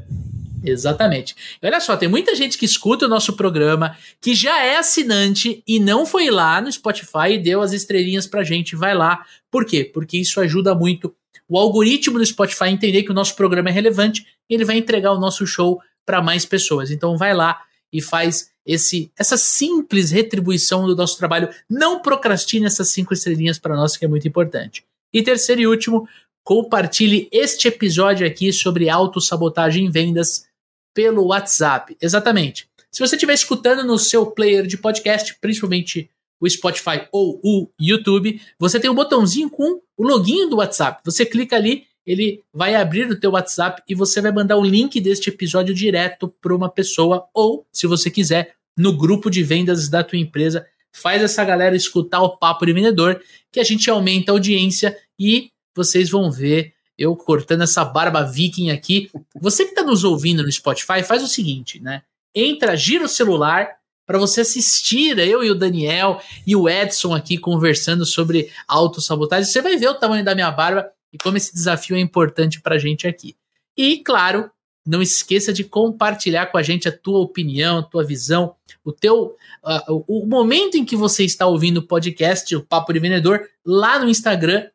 [0.65, 1.37] Exatamente.
[1.63, 5.63] E olha só, tem muita gente que escuta o nosso programa, que já é assinante
[5.67, 8.75] e não foi lá no Spotify e deu as estrelinhas pra gente.
[8.75, 9.25] Vai lá.
[9.51, 9.85] Por quê?
[9.85, 11.15] Porque isso ajuda muito
[11.49, 14.77] o algoritmo do Spotify a entender que o nosso programa é relevante e ele vai
[14.77, 16.91] entregar o nosso show para mais pessoas.
[16.91, 17.61] Então vai lá
[17.97, 21.49] e faz esse essa simples retribuição do nosso trabalho.
[21.71, 24.85] Não procrastine essas cinco estrelinhas para nós, que é muito importante.
[25.13, 26.09] E terceiro e último,
[26.45, 30.47] compartilhe este episódio aqui sobre autossabotagem em vendas
[30.95, 31.97] pelo WhatsApp.
[32.01, 32.69] Exatamente.
[32.91, 38.41] Se você estiver escutando no seu player de podcast, principalmente o Spotify ou o YouTube,
[38.59, 41.01] você tem um botãozinho com o login do WhatsApp.
[41.05, 45.01] Você clica ali, ele vai abrir o teu WhatsApp e você vai mandar o link
[45.01, 50.05] deste episódio direto para uma pessoa ou, se você quiser, no grupo de vendas da
[50.05, 50.65] tua empresa.
[50.93, 55.51] Faz essa galera escutar o papo de vendedor, que a gente aumenta a audiência e
[55.75, 59.11] vocês vão ver eu cortando essa barba viking aqui.
[59.39, 62.03] Você que está nos ouvindo no Spotify, faz o seguinte, né?
[62.35, 63.69] Entra, gira o celular
[64.07, 69.51] para você assistir eu e o Daniel e o Edson aqui conversando sobre autossabotagem.
[69.51, 72.75] Você vai ver o tamanho da minha barba e como esse desafio é importante para
[72.75, 73.35] a gente aqui.
[73.75, 74.51] E, claro,
[74.87, 78.55] não esqueça de compartilhar com a gente a tua opinião, a tua visão,
[78.85, 83.01] o teu uh, o momento em que você está ouvindo o podcast, o Papo de
[83.01, 84.69] Vendedor, lá no Instagram,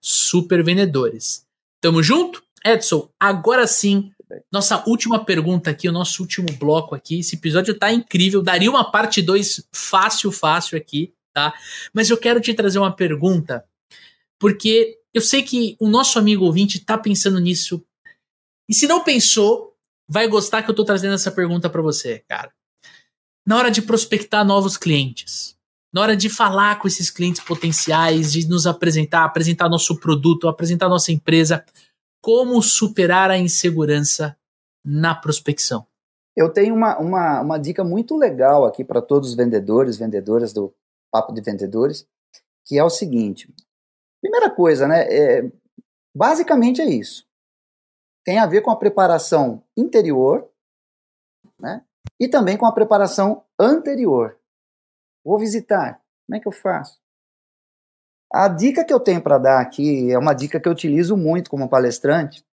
[0.00, 1.46] supervendedores.
[1.80, 2.42] Tamo junto?
[2.64, 4.12] Edson, agora sim,
[4.52, 7.20] nossa última pergunta aqui, o nosso último bloco aqui.
[7.20, 11.52] Esse episódio tá incrível, daria uma parte 2 fácil, fácil aqui, tá?
[11.92, 13.64] Mas eu quero te trazer uma pergunta,
[14.38, 17.82] porque eu sei que o nosso amigo ouvinte tá pensando nisso
[18.68, 19.74] e se não pensou,
[20.08, 22.52] vai gostar que eu tô trazendo essa pergunta para você, cara.
[23.46, 25.56] Na hora de prospectar novos clientes,
[25.92, 30.88] na hora de falar com esses clientes potenciais, de nos apresentar, apresentar nosso produto, apresentar
[30.88, 31.64] nossa empresa,
[32.20, 34.36] como superar a insegurança
[34.84, 35.86] na prospecção?
[36.34, 40.74] Eu tenho uma, uma, uma dica muito legal aqui para todos os vendedores, vendedoras do
[41.12, 42.08] Papo de Vendedores,
[42.64, 43.52] que é o seguinte.
[44.24, 45.02] Primeira coisa, né?
[45.08, 45.52] É,
[46.16, 47.24] basicamente é isso
[48.24, 50.50] tem a ver com a preparação interior
[51.60, 51.84] né,
[52.18, 54.38] e também com a preparação anterior.
[55.22, 56.98] Vou visitar, como é que eu faço?
[58.32, 61.50] A dica que eu tenho para dar aqui é uma dica que eu utilizo muito
[61.50, 62.44] como palestrante.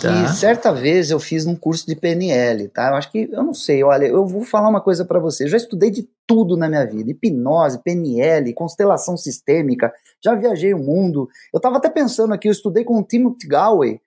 [0.00, 0.28] Tá.
[0.28, 2.88] certa vez eu fiz um curso de PNL, tá?
[2.88, 5.44] Eu acho que, eu não sei, olha, eu vou falar uma coisa para você.
[5.44, 10.78] Eu já estudei de tudo na minha vida: hipnose, PNL, constelação sistêmica, já viajei o
[10.78, 11.28] mundo.
[11.52, 14.00] Eu estava até pensando aqui, eu estudei com o Timothy Galway,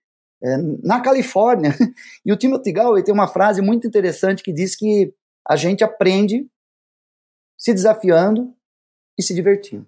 [0.43, 1.73] é, na Califórnia.
[2.25, 5.13] E o Timothy Galway tem uma frase muito interessante que diz que
[5.47, 6.47] a gente aprende
[7.57, 8.53] se desafiando
[9.17, 9.87] e se divertindo.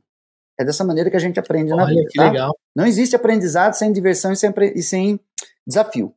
[0.60, 2.08] É dessa maneira que a gente aprende Olha, na vida.
[2.10, 2.30] Que tá?
[2.30, 2.58] legal.
[2.76, 5.20] Não existe aprendizado sem diversão e sem, e sem
[5.68, 6.14] desafio.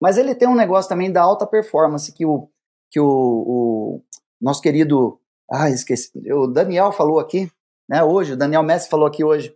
[0.00, 2.48] Mas ele tem um negócio também da alta performance que o,
[2.90, 4.04] que o, o
[4.40, 5.20] nosso querido.
[5.50, 6.10] Ah, esqueci.
[6.32, 7.50] O Daniel falou aqui,
[7.88, 8.02] né?
[8.04, 9.54] Hoje, o Daniel Messi falou aqui hoje.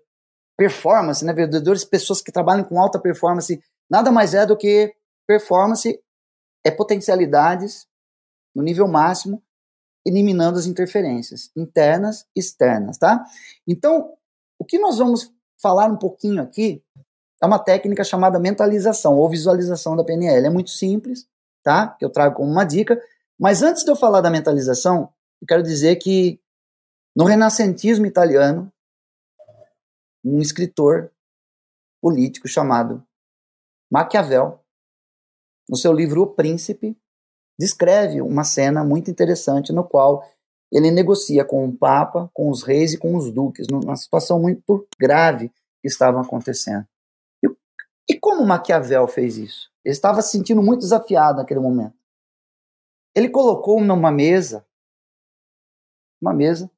[0.56, 1.32] Performance, né?
[1.32, 4.94] Vendedores, pessoas que trabalham com alta performance nada mais é do que
[5.26, 6.00] performance
[6.64, 7.86] é potencialidades
[8.54, 9.42] no nível máximo,
[10.06, 13.24] eliminando as interferências internas e externas, tá?
[13.66, 14.12] Então,
[14.58, 16.82] o que nós vamos falar um pouquinho aqui
[17.42, 20.46] é uma técnica chamada mentalização ou visualização da PNL.
[20.46, 21.26] É muito simples,
[21.62, 21.88] tá?
[21.88, 23.00] Que eu trago como uma dica.
[23.38, 26.40] Mas antes de eu falar da mentalização, eu quero dizer que
[27.16, 28.72] no renascentismo italiano,
[30.24, 31.12] um escritor
[32.00, 33.04] político chamado
[33.90, 34.60] Maquiavel,
[35.68, 36.96] no seu livro O Príncipe,
[37.58, 40.24] descreve uma cena muito interessante no qual
[40.72, 44.88] ele negocia com o Papa, com os reis e com os duques, numa situação muito
[44.98, 45.48] grave
[45.80, 46.86] que estava acontecendo.
[47.44, 47.48] E,
[48.10, 49.70] e como Maquiavel fez isso?
[49.84, 51.94] Ele estava se sentindo muito desafiado naquele momento.
[53.14, 54.66] Ele colocou numa mesa,
[56.20, 56.68] uma mesa,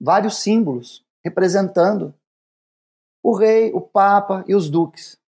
[0.00, 2.14] vários símbolos representando
[3.22, 5.20] o rei, o papa e os duques.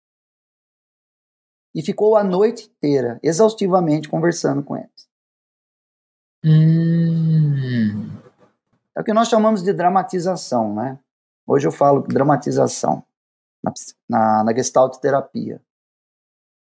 [1.76, 5.06] E ficou a noite inteira, exaustivamente, conversando com eles.
[6.42, 8.08] Hum.
[8.96, 10.98] É o que nós chamamos de dramatização, né?
[11.46, 13.04] Hoje eu falo dramatização
[13.62, 13.74] na,
[14.08, 15.60] na, na gestalt terapia.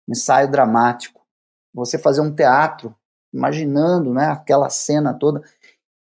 [0.06, 1.26] Ensaio dramático.
[1.72, 2.94] Você fazer um teatro,
[3.32, 5.42] imaginando né, aquela cena toda.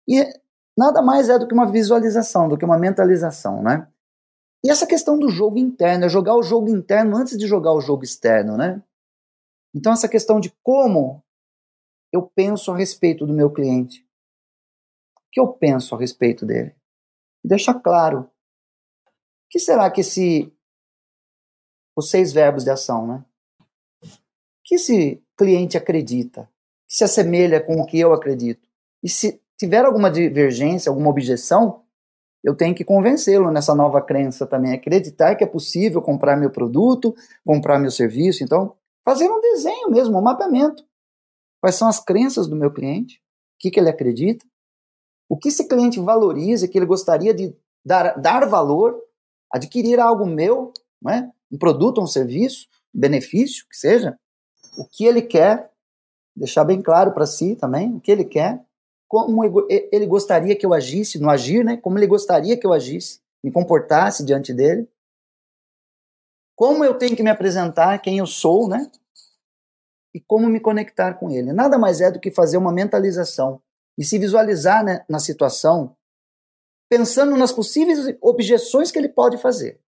[0.07, 0.25] E
[0.77, 3.85] nada mais é do que uma visualização, do que uma mentalização, né?
[4.63, 7.81] E essa questão do jogo interno, é jogar o jogo interno antes de jogar o
[7.81, 8.81] jogo externo, né?
[9.73, 11.23] Então, essa questão de como
[12.13, 14.07] eu penso a respeito do meu cliente.
[15.15, 16.75] O que eu penso a respeito dele?
[17.43, 18.19] E deixar claro.
[18.19, 18.29] O
[19.49, 20.53] que será que esse.
[21.95, 23.25] Os seis verbos de ação, né?
[24.63, 26.49] Que esse cliente acredita?
[26.87, 28.67] Que se assemelha com o que eu acredito?
[29.01, 31.83] E se tiver alguma divergência, alguma objeção,
[32.43, 37.15] eu tenho que convencê-lo nessa nova crença também, acreditar que é possível comprar meu produto,
[37.45, 38.43] comprar meu serviço.
[38.43, 40.85] Então, fazer um desenho mesmo, um mapeamento.
[41.61, 43.17] Quais são as crenças do meu cliente?
[43.17, 44.45] O que, que ele acredita?
[45.29, 49.01] O que esse cliente valoriza, que ele gostaria de dar, dar valor,
[49.51, 51.31] adquirir algo meu, né?
[51.51, 54.17] um produto, um serviço, um benefício, que seja.
[54.77, 55.71] O que ele quer,
[56.35, 58.63] deixar bem claro para si também, o que ele quer
[59.13, 61.77] como ele gostaria que eu agisse, no agir, né?
[61.77, 64.89] Como ele gostaria que eu agisse, me comportasse diante dele.
[66.55, 68.89] Como eu tenho que me apresentar, quem eu sou, né?
[70.13, 71.51] E como me conectar com ele.
[71.51, 73.61] Nada mais é do que fazer uma mentalização
[73.97, 75.95] e se visualizar né, na situação,
[76.89, 79.79] pensando nas possíveis objeções que ele pode fazer.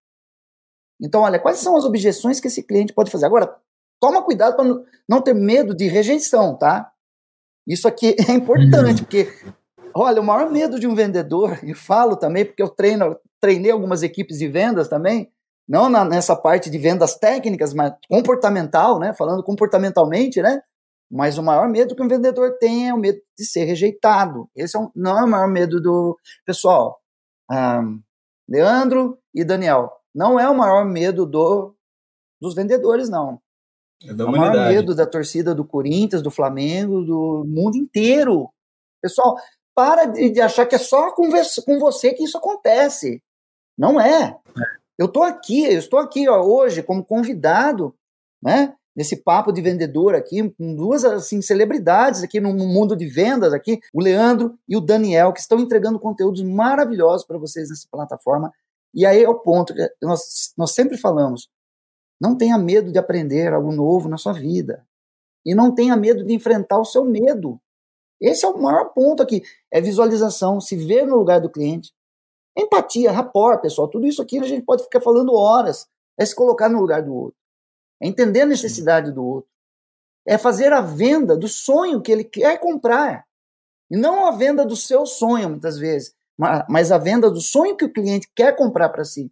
[0.99, 3.25] Então, olha, quais são as objeções que esse cliente pode fazer?
[3.25, 3.55] Agora,
[3.99, 4.65] toma cuidado para
[5.07, 6.91] não ter medo de rejeição, tá?
[7.67, 9.27] Isso aqui é importante, porque,
[9.93, 14.03] olha, o maior medo de um vendedor, e falo também, porque eu treino, treinei algumas
[14.03, 15.31] equipes de vendas também,
[15.67, 19.13] não na, nessa parte de vendas técnicas, mas comportamental, né?
[19.13, 20.61] Falando comportamentalmente, né?
[21.09, 24.49] Mas o maior medo que um vendedor tem é o medo de ser rejeitado.
[24.55, 26.99] Esse é um, não é o maior medo do pessoal.
[27.51, 28.01] Um,
[28.47, 31.75] Leandro e Daniel, não é o maior medo do,
[32.39, 33.39] dos vendedores, não.
[34.03, 38.49] É da o maior medo da torcida do Corinthians, do Flamengo, do mundo inteiro.
[39.01, 39.35] Pessoal,
[39.73, 41.29] para de, de achar que é só com,
[41.65, 43.21] com você que isso acontece.
[43.77, 44.23] Não é.
[44.23, 44.37] é.
[44.97, 47.93] Eu estou aqui, eu estou aqui ó, hoje como convidado,
[48.41, 48.75] né?
[48.95, 53.81] Nesse papo de vendedor aqui, com duas assim, celebridades aqui no mundo de vendas aqui,
[53.93, 58.53] o Leandro e o Daniel, que estão entregando conteúdos maravilhosos para vocês nessa plataforma.
[58.93, 61.49] E aí é o ponto que nós, nós sempre falamos:
[62.19, 64.85] não tenha medo de aprender algo novo na sua vida.
[65.45, 67.59] E não tenha medo de enfrentar o seu medo.
[68.19, 69.43] Esse é o maior ponto aqui.
[69.69, 71.93] É visualização, se ver no lugar do cliente,
[72.57, 75.87] Empatia, rapport, pessoal, tudo isso aqui a gente pode ficar falando horas.
[76.17, 77.37] É se colocar no lugar do outro.
[78.01, 79.49] É entender a necessidade do outro.
[80.25, 83.25] É fazer a venda do sonho que ele quer comprar.
[83.91, 86.15] E não a venda do seu sonho, muitas vezes,
[86.67, 89.31] mas a venda do sonho que o cliente quer comprar para si.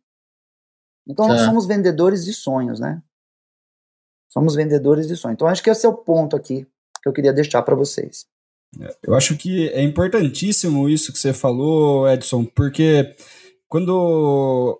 [1.08, 1.46] Então, nós é.
[1.46, 3.02] somos vendedores de sonhos, né?
[4.30, 5.36] Somos vendedores de sonhos.
[5.36, 6.68] Então, acho que esse é o ponto aqui
[7.02, 8.26] que eu queria deixar para vocês.
[9.04, 13.16] Eu acho que é importantíssimo isso que você falou, Edson, porque
[13.68, 14.80] quando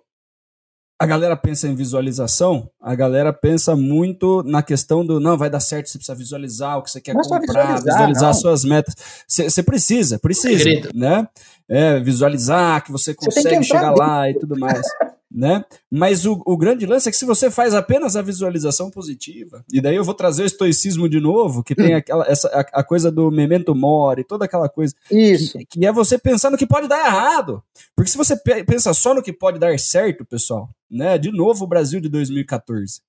[0.98, 5.60] a galera pensa em visualização, a galera pensa muito na questão do não, vai dar
[5.60, 8.94] certo, você precisa visualizar o que você quer comprar, visualizar, visualizar suas metas.
[9.26, 10.64] Você precisa, precisa,
[10.94, 11.28] né?
[11.68, 14.82] É, visualizar que você consegue você chegar lá e tudo mais
[15.34, 15.64] né?
[15.90, 19.80] Mas o, o grande lance é que se você faz apenas a visualização positiva, e
[19.80, 21.98] daí eu vou trazer o estoicismo de novo, que tem hum.
[21.98, 24.94] aquela, essa, a, a, coisa do memento mori, toda aquela coisa.
[25.10, 25.58] Isso.
[25.58, 27.60] Que, que, é você pensar no que pode dar errado.
[27.96, 31.18] Porque se você pensa só no que pode dar certo, pessoal, né?
[31.18, 33.00] De novo o Brasil de 2014,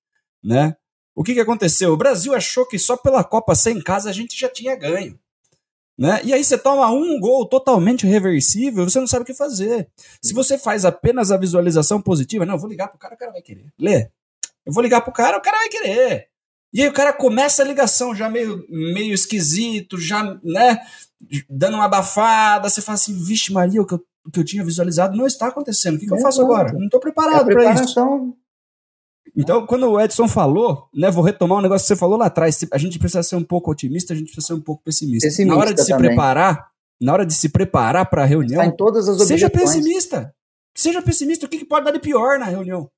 [0.42, 0.74] né?
[1.14, 1.92] O que, que aconteceu?
[1.92, 5.16] O Brasil achou que só pela Copa sem casa a gente já tinha ganho.
[5.98, 6.20] Né?
[6.24, 9.88] E aí você toma um gol totalmente reversível, você não sabe o que fazer.
[10.22, 13.32] Se você faz apenas a visualização positiva, não, eu vou ligar pro cara, o cara
[13.32, 13.72] vai querer.
[13.78, 14.10] Lê.
[14.66, 16.28] Eu vou ligar pro cara, o cara vai querer.
[16.72, 20.78] E aí o cara começa a ligação já meio, meio esquisito, já, né,
[21.48, 24.64] dando uma abafada, você fala assim, vixe Maria, o que eu, o que eu tinha
[24.64, 26.72] visualizado não está acontecendo, o que, que eu faço agora?
[26.72, 28.36] Não estou preparado é para isso.
[29.36, 32.58] Então, quando o Edson falou, né, vou retomar um negócio que você falou lá atrás,
[32.72, 35.28] a gente precisa ser um pouco otimista, a gente precisa ser um pouco pessimista.
[35.28, 35.94] pessimista na hora de também.
[35.94, 40.34] se preparar, na hora de se preparar para a reunião, em todas as seja pessimista.
[40.74, 42.90] Seja pessimista, o que, que pode dar de pior na reunião?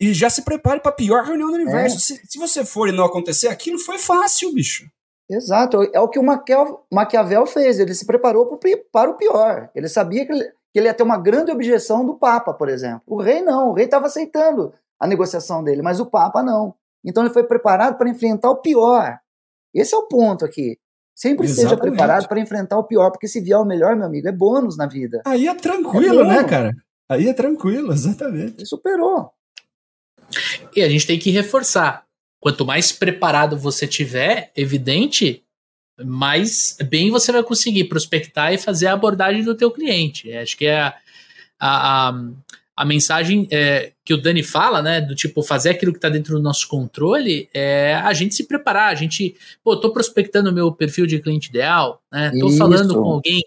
[0.00, 1.96] E já se prepare para a pior reunião do universo.
[1.96, 2.00] É.
[2.00, 4.86] Se, se, você for e não acontecer aquilo, foi fácil, bicho.
[5.30, 5.82] Exato.
[5.94, 7.78] É o que o Maquiavel, Maquiavel fez.
[7.78, 8.58] Ele se preparou
[8.92, 9.70] para o pior.
[9.74, 13.02] Ele sabia que ele, que ele ia ter uma grande objeção do Papa, por exemplo.
[13.06, 13.70] O rei não.
[13.70, 16.74] O rei estava aceitando a negociação dele, mas o Papa não.
[17.04, 19.18] Então ele foi preparado para enfrentar o pior.
[19.74, 20.78] Esse é o ponto aqui.
[21.14, 21.74] Sempre Exatamente.
[21.74, 24.76] esteja preparado para enfrentar o pior, porque se vier o melhor, meu amigo, é bônus
[24.76, 25.22] na vida.
[25.24, 26.72] Aí é tranquilo, é né, cara?
[27.08, 28.54] Aí é tranquilo, exatamente.
[28.58, 29.30] Ele superou.
[30.74, 32.04] E a gente tem que reforçar.
[32.40, 35.44] Quanto mais preparado você tiver, evidente,
[36.04, 40.32] mais bem você vai conseguir prospectar e fazer a abordagem do teu cliente.
[40.32, 40.94] Acho que é a,
[41.60, 42.12] a, a
[42.76, 46.36] a mensagem é, que o Dani fala, né, do tipo fazer aquilo que está dentro
[46.36, 50.72] do nosso controle, é a gente se preparar, a gente, pô, tô prospectando o meu
[50.72, 52.58] perfil de cliente ideal, né, tô Isso.
[52.58, 53.42] falando com alguém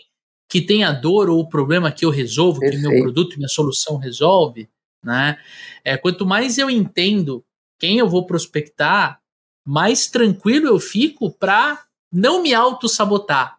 [0.50, 2.82] que tem a dor ou o problema que eu resolvo, Perfeito.
[2.84, 4.70] que meu produto, minha solução resolve,
[5.04, 5.38] né,
[5.84, 7.44] é, quanto mais eu entendo
[7.78, 9.20] quem eu vou prospectar,
[9.66, 13.58] mais tranquilo eu fico para não me auto-sabotar,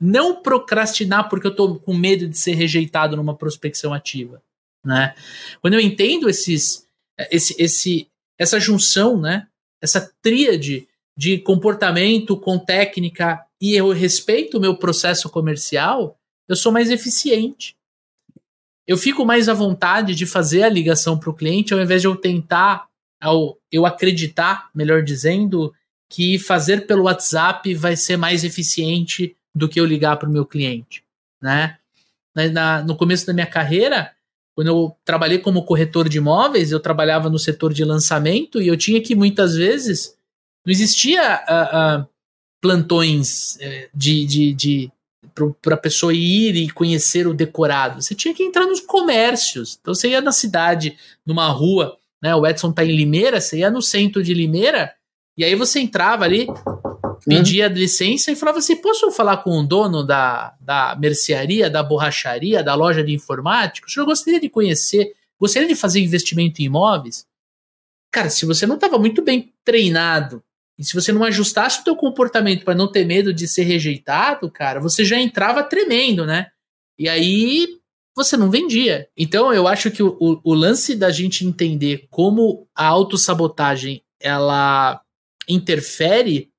[0.00, 4.42] não procrastinar porque eu tô com medo de ser rejeitado numa prospecção ativa
[4.86, 5.14] né?
[5.60, 6.86] Quando eu entendo esses,
[7.30, 9.48] esse, esse, essa junção, né?
[9.82, 16.18] Essa tríade de comportamento com técnica e eu respeito o meu processo comercial,
[16.48, 17.74] eu sou mais eficiente.
[18.86, 22.06] Eu fico mais à vontade de fazer a ligação para o cliente ao invés de
[22.06, 22.86] eu tentar,
[23.20, 25.74] ao eu acreditar, melhor dizendo,
[26.08, 30.46] que fazer pelo WhatsApp vai ser mais eficiente do que eu ligar para o meu
[30.46, 31.02] cliente,
[31.42, 31.78] né?
[32.34, 34.12] Na, na, no começo da minha carreira,
[34.56, 38.76] quando eu trabalhei como corretor de imóveis, eu trabalhava no setor de lançamento e eu
[38.76, 40.16] tinha que muitas vezes
[40.64, 42.08] não existia uh, uh,
[42.58, 44.92] plantões uh, de, de, de
[45.60, 48.00] para a pessoa ir e conhecer o decorado.
[48.00, 49.78] Você tinha que entrar nos comércios.
[49.78, 50.96] Então você ia na cidade,
[51.26, 52.34] numa rua, né?
[52.34, 54.94] O Edson tá em Limeira, você ia no centro de Limeira
[55.36, 56.46] E aí você entrava ali,
[57.26, 62.62] pedia licença e falava assim: posso falar com o dono da, da mercearia, da borracharia,
[62.62, 63.86] da loja de informática?
[63.86, 67.26] O senhor gostaria de conhecer, gostaria de fazer investimento em imóveis?
[68.12, 70.42] Cara, se você não estava muito bem treinado
[70.78, 74.50] e se você não ajustasse o teu comportamento para não ter medo de ser rejeitado,
[74.50, 76.46] cara, você já entrava tremendo, né?
[76.98, 77.66] E aí
[78.14, 79.08] você não vendia.
[79.16, 85.00] Então eu acho que o, o, o lance da gente entender como a autossabotagem ela
[85.48, 86.50] interfere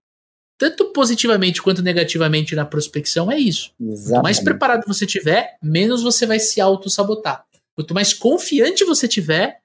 [0.58, 3.72] tanto positivamente quanto negativamente na prospecção é isso.
[3.80, 4.10] Exatamente.
[4.10, 7.46] Quanto mais preparado você tiver, menos você vai se auto-sabotar.
[7.76, 9.60] Quanto mais confiante você tiver,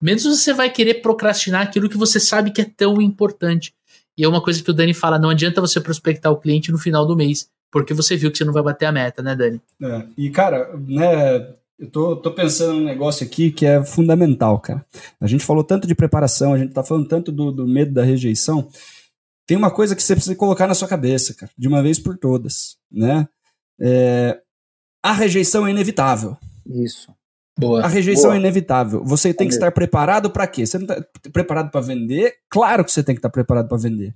[0.00, 3.74] menos você vai querer procrastinar aquilo que você sabe que é tão importante.
[4.16, 6.78] E é uma coisa que o Dani fala: não adianta você prospectar o cliente no
[6.78, 9.60] final do mês, porque você viu que você não vai bater a meta, né, Dani?
[9.82, 11.46] É, e, cara, né,
[11.78, 14.84] eu tô, tô pensando num negócio aqui que é fundamental, cara.
[15.20, 18.02] A gente falou tanto de preparação, a gente tá falando tanto do, do medo da
[18.02, 18.68] rejeição.
[19.48, 22.18] Tem uma coisa que você precisa colocar na sua cabeça, cara, de uma vez por
[22.18, 23.26] todas, né?
[23.80, 24.38] É,
[25.02, 26.36] a rejeição é inevitável.
[26.66, 27.10] Isso.
[27.58, 27.82] Boa.
[27.82, 28.34] A rejeição Boa.
[28.36, 29.02] é inevitável.
[29.04, 30.66] Você tem que estar preparado para quê?
[30.66, 31.02] Você não está
[31.32, 32.34] preparado para vender?
[32.50, 34.14] Claro que você tem que estar preparado para vender.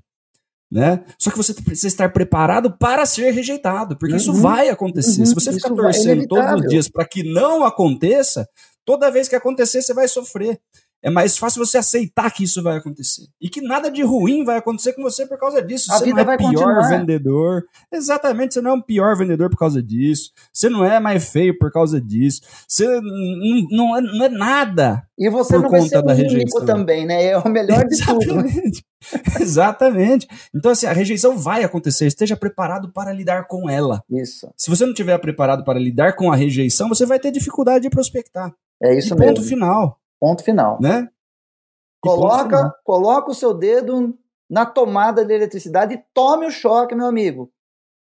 [0.70, 1.04] Né?
[1.18, 4.40] Só que você precisa estar preparado para ser rejeitado, porque isso Uhum.
[4.40, 5.20] vai acontecer.
[5.20, 5.26] Uhum.
[5.26, 8.48] Se você ficar Isso vai- é torcendo todos os dias para que não aconteça,
[8.84, 10.60] toda vez que acontecer você vai sofrer.
[11.02, 13.26] É mais fácil você aceitar que isso vai acontecer.
[13.40, 15.92] E que nada de ruim vai acontecer com você por causa disso.
[15.92, 16.88] A você vida não é vai pior continuar.
[16.88, 17.64] vendedor.
[17.92, 20.30] Exatamente, você não é um pior vendedor por causa disso.
[20.52, 22.42] Você não é mais feio por causa disso.
[22.68, 25.02] Você não, não, é, não é nada.
[25.18, 27.24] E você Por não vai conta ser o único também, né?
[27.26, 28.36] É o melhor de tudo.
[28.36, 28.42] né?
[28.42, 28.84] Exatamente.
[29.40, 30.28] Exatamente.
[30.54, 32.06] Então, assim, a rejeição vai acontecer.
[32.06, 34.02] Esteja preparado para lidar com ela.
[34.10, 34.48] Isso.
[34.56, 37.90] Se você não estiver preparado para lidar com a rejeição, você vai ter dificuldade de
[37.90, 38.52] prospectar.
[38.82, 39.44] É E isso ponto mesmo.
[39.44, 40.78] final, Ponto final.
[40.80, 41.08] né?
[42.00, 42.38] Ponto final.
[42.38, 44.16] Coloca, coloca o seu dedo
[44.48, 47.50] na tomada de eletricidade e tome o choque, meu amigo.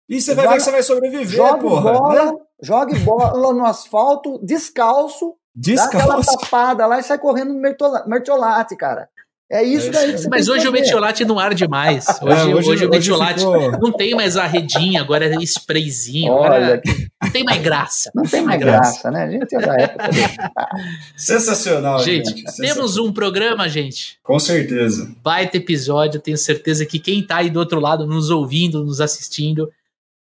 [0.07, 1.93] E você vai Joga- ver que você vai sobreviver, Jogue porra.
[1.93, 2.37] bola, Né?
[2.61, 6.39] jogue bola no asfalto, descalço, dá aquela Descalço.
[6.41, 7.59] tapada lá e sai correndo no
[8.07, 9.09] mertiolate, cara.
[9.53, 12.05] É isso É daí que você Mas hoje o metiolate não arde mais.
[12.21, 16.31] Hoje, É, hoje, hoje- o metiolate ficou- não tem mais a redinha, agora é sprayzinho.
[16.31, 16.81] Olha, Agora
[17.21, 18.11] não tem mais graça.
[18.15, 18.79] não tem mais graça.
[18.91, 19.23] graça, né?
[19.23, 20.09] A gente é da época.
[21.17, 22.55] Sensacional, Gente, gente.
[22.57, 24.17] temos um programa, gente.
[24.23, 25.13] Com certeza.
[25.21, 26.19] Baita episódio.
[26.21, 29.69] Tenho certeza que quem tá aí do outro lado, nos ouvindo, nos assistindo,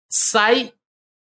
[0.09, 0.73] sai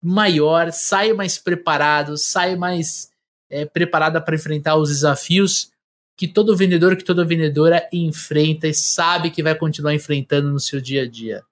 [0.02, 3.08] maior, sai mais preparado, sai mais
[3.50, 5.70] é, preparada para enfrentar os desafios
[6.18, 10.80] que todo vendedor, que toda vendedora enfrenta e sabe que vai continuar enfrentando no seu
[10.80, 11.44] dia a dia.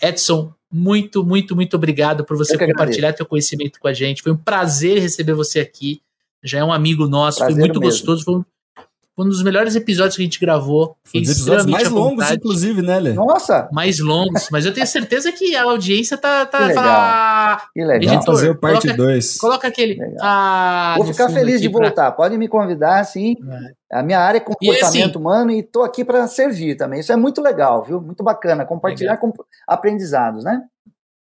[0.00, 4.22] Edson, muito, muito, muito obrigado por você compartilhar teu conhecimento com a gente.
[4.22, 6.00] Foi um prazer receber você aqui.
[6.42, 7.92] Já é um amigo nosso, Prazer foi muito mesmo.
[7.92, 8.24] gostoso.
[8.24, 8.44] Foi um,
[9.16, 10.96] foi um dos melhores episódios que a gente gravou.
[11.04, 13.12] Foi um dos episódios mais longos, inclusive, né, Lê?
[13.12, 16.44] Nossa, Mais longos, mas eu tenho certeza que a audiência tá.
[16.46, 16.84] tá Que legal.
[16.84, 17.96] fala, que legal.
[17.96, 19.36] Editor, Vamos fazer o parte coloca- 2.
[19.38, 19.94] Coloca aquele.
[19.94, 20.16] Legal.
[20.20, 22.12] Ah, Vou ficar feliz de pra- voltar.
[22.12, 23.36] Pode me convidar, sim.
[23.92, 26.98] A minha área é comportamento assim- humano e estou aqui para servir também.
[27.00, 28.00] Isso é muito legal, viu?
[28.00, 28.64] Muito bacana.
[28.64, 29.32] Compartilhar com
[29.68, 30.62] aprendizados, né?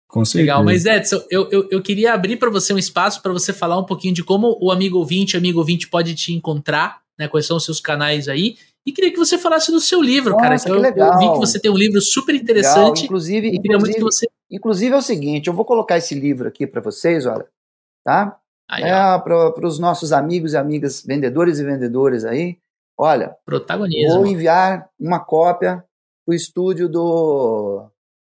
[0.09, 0.43] Com certeza.
[0.53, 3.77] Legal, mas Edson, eu, eu, eu queria abrir para você um espaço para você falar
[3.79, 7.29] um pouquinho de como o amigo ouvinte, amigo ouvinte pode te encontrar, né?
[7.29, 8.57] Quais são os seus canais aí.
[8.87, 10.59] E queria que você falasse do seu livro, Nossa, cara.
[10.59, 11.19] que eu, eu legal.
[11.19, 12.43] vi que você tem um livro super Legal.
[12.45, 13.05] interessante.
[13.05, 14.27] Inclusive, inclusive, você.
[14.51, 17.47] inclusive é o seguinte, eu vou colocar esse livro aqui para vocês, olha,
[18.05, 18.39] tá?
[18.69, 22.59] Aí, É, para os nossos amigos e amigas vendedores e vendedoras aí.
[22.99, 24.19] Olha, protagonismo.
[24.19, 25.85] vou enviar uma cópia
[26.25, 27.87] para o estúdio do,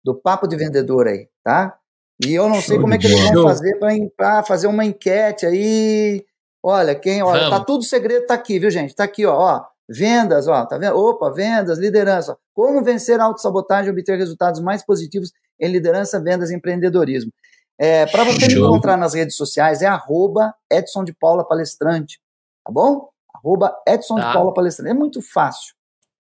[0.05, 1.79] do Papo de Vendedor aí, tá?
[2.27, 3.79] E eu não sei Show como é que eles vão fazer
[4.17, 6.25] para fazer uma enquete aí.
[6.63, 7.67] Olha, quem, olha, tá Vamos.
[7.67, 8.95] tudo segredo, tá aqui, viu, gente?
[8.95, 9.65] Tá aqui, ó, ó.
[9.89, 10.97] Vendas, ó, tá vendo?
[10.99, 12.37] Opa, vendas, liderança.
[12.55, 17.33] Como vencer a autossabotagem e obter resultados mais positivos em liderança, vendas e empreendedorismo.
[17.79, 22.21] É, para você me encontrar nas redes sociais, é arroba Edson de Paula Palestrante,
[22.65, 23.09] tá bom?
[23.35, 24.27] Arroba Edson Tá.
[24.27, 24.91] de Paula Palestrante.
[24.91, 25.75] É muito fácil,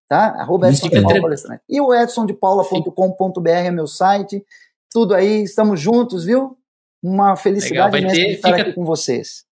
[0.09, 0.28] tá?
[0.40, 1.23] Arroba Edson Fica de Paula tranquilo.
[1.24, 1.62] Palestrante.
[1.69, 4.44] E o edsondepaula.com.br é meu site.
[4.90, 6.56] Tudo aí, estamos juntos, viu?
[7.02, 9.44] Uma felicidade vai imensa ter- de estar fica- aqui com vocês.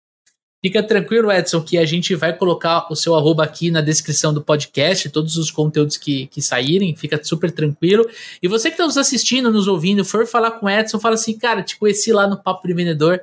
[0.66, 4.42] Fica tranquilo, Edson, que a gente vai colocar o seu arroba aqui na descrição do
[4.42, 8.04] podcast, todos os conteúdos que, que saírem, fica super tranquilo.
[8.42, 11.38] E você que está nos assistindo, nos ouvindo, for falar com o Edson, fala assim,
[11.38, 13.22] cara, te conheci lá no Papo de Vendedor,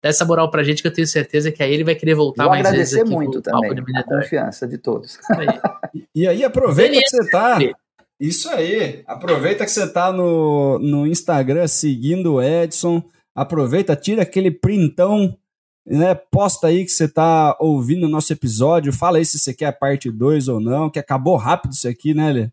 [0.00, 2.44] dá essa moral pra gente que eu tenho certeza que aí ele vai querer voltar
[2.44, 4.20] Vou mais vezes agradecer aqui muito também de a Vendedor.
[4.20, 5.18] confiança de todos.
[5.36, 5.48] Aí.
[6.14, 7.16] E aí, aproveita Beleza.
[7.18, 7.58] que você tá.
[8.20, 9.02] Isso aí.
[9.04, 13.02] Aproveita que você tá no, no Instagram seguindo o Edson.
[13.34, 15.36] Aproveita, tira aquele printão,
[15.86, 16.14] né?
[16.14, 18.92] Posta aí que você tá ouvindo o nosso episódio.
[18.92, 22.14] Fala aí se você quer a parte 2 ou não, que acabou rápido isso aqui,
[22.14, 22.50] né, Lê?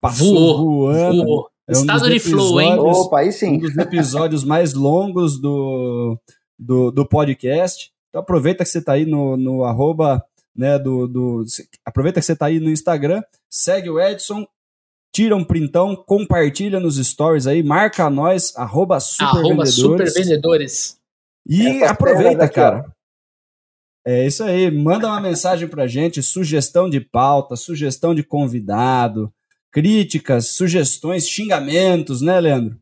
[0.00, 1.24] Passou Voou, voando.
[1.24, 1.50] voou.
[1.68, 2.78] É um Estado de flow, hein?
[2.78, 3.58] Opa, aí um sim.
[3.58, 6.18] dos episódios mais longos do,
[6.58, 7.92] do, do podcast.
[8.08, 10.24] Então aproveita que você tá aí no, no arroba,
[10.56, 11.44] né, do, do...
[11.84, 14.44] Aproveita que você tá aí no Instagram, segue o Edson,
[15.12, 20.99] tira um printão, compartilha nos stories aí, marca nós, arroba Arroba supervendedores.
[21.46, 22.90] E Essas aproveita, cara.
[24.06, 29.32] É isso aí, manda uma mensagem pra gente, sugestão de pauta, sugestão de convidado,
[29.70, 32.78] críticas, sugestões, xingamentos, né, Leandro?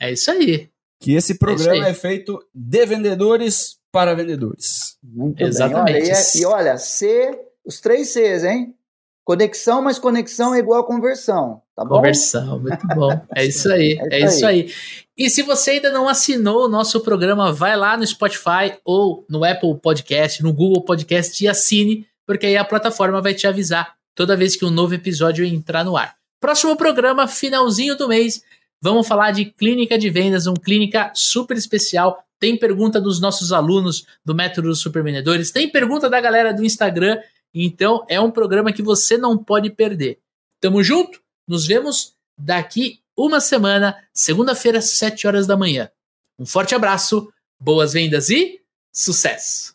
[0.00, 0.70] É isso aí.
[1.00, 1.90] Que esse programa aí.
[1.90, 4.96] é, feito de vendedores para vendedores.
[5.02, 5.92] Muito Exatamente.
[5.92, 6.02] bem.
[6.02, 8.74] Olha, e, é- e olha, C, os três Cs, hein?
[9.22, 11.96] Conexão, mas conexão é igual a conversão, tá bom?
[11.96, 13.10] Conversão, muito bom.
[13.34, 14.70] É isso aí, É é isso isso aí.
[15.16, 19.44] E se você ainda não assinou o nosso programa, vai lá no Spotify ou no
[19.44, 24.36] Apple Podcast, no Google Podcast e assine, porque aí a plataforma vai te avisar toda
[24.36, 26.16] vez que um novo episódio entrar no ar.
[26.40, 28.42] Próximo programa, finalzinho do mês,
[28.80, 32.22] vamos falar de clínica de vendas, um clínica super especial.
[32.38, 37.18] Tem pergunta dos nossos alunos do Método dos Supervendedores, tem pergunta da galera do Instagram,
[37.54, 40.18] então é um programa que você não pode perder.
[40.60, 41.23] Tamo junto?
[41.46, 45.90] Nos vemos daqui uma semana, segunda-feira, 7 horas da manhã.
[46.38, 48.60] Um forte abraço, boas vendas e
[48.92, 49.74] sucesso!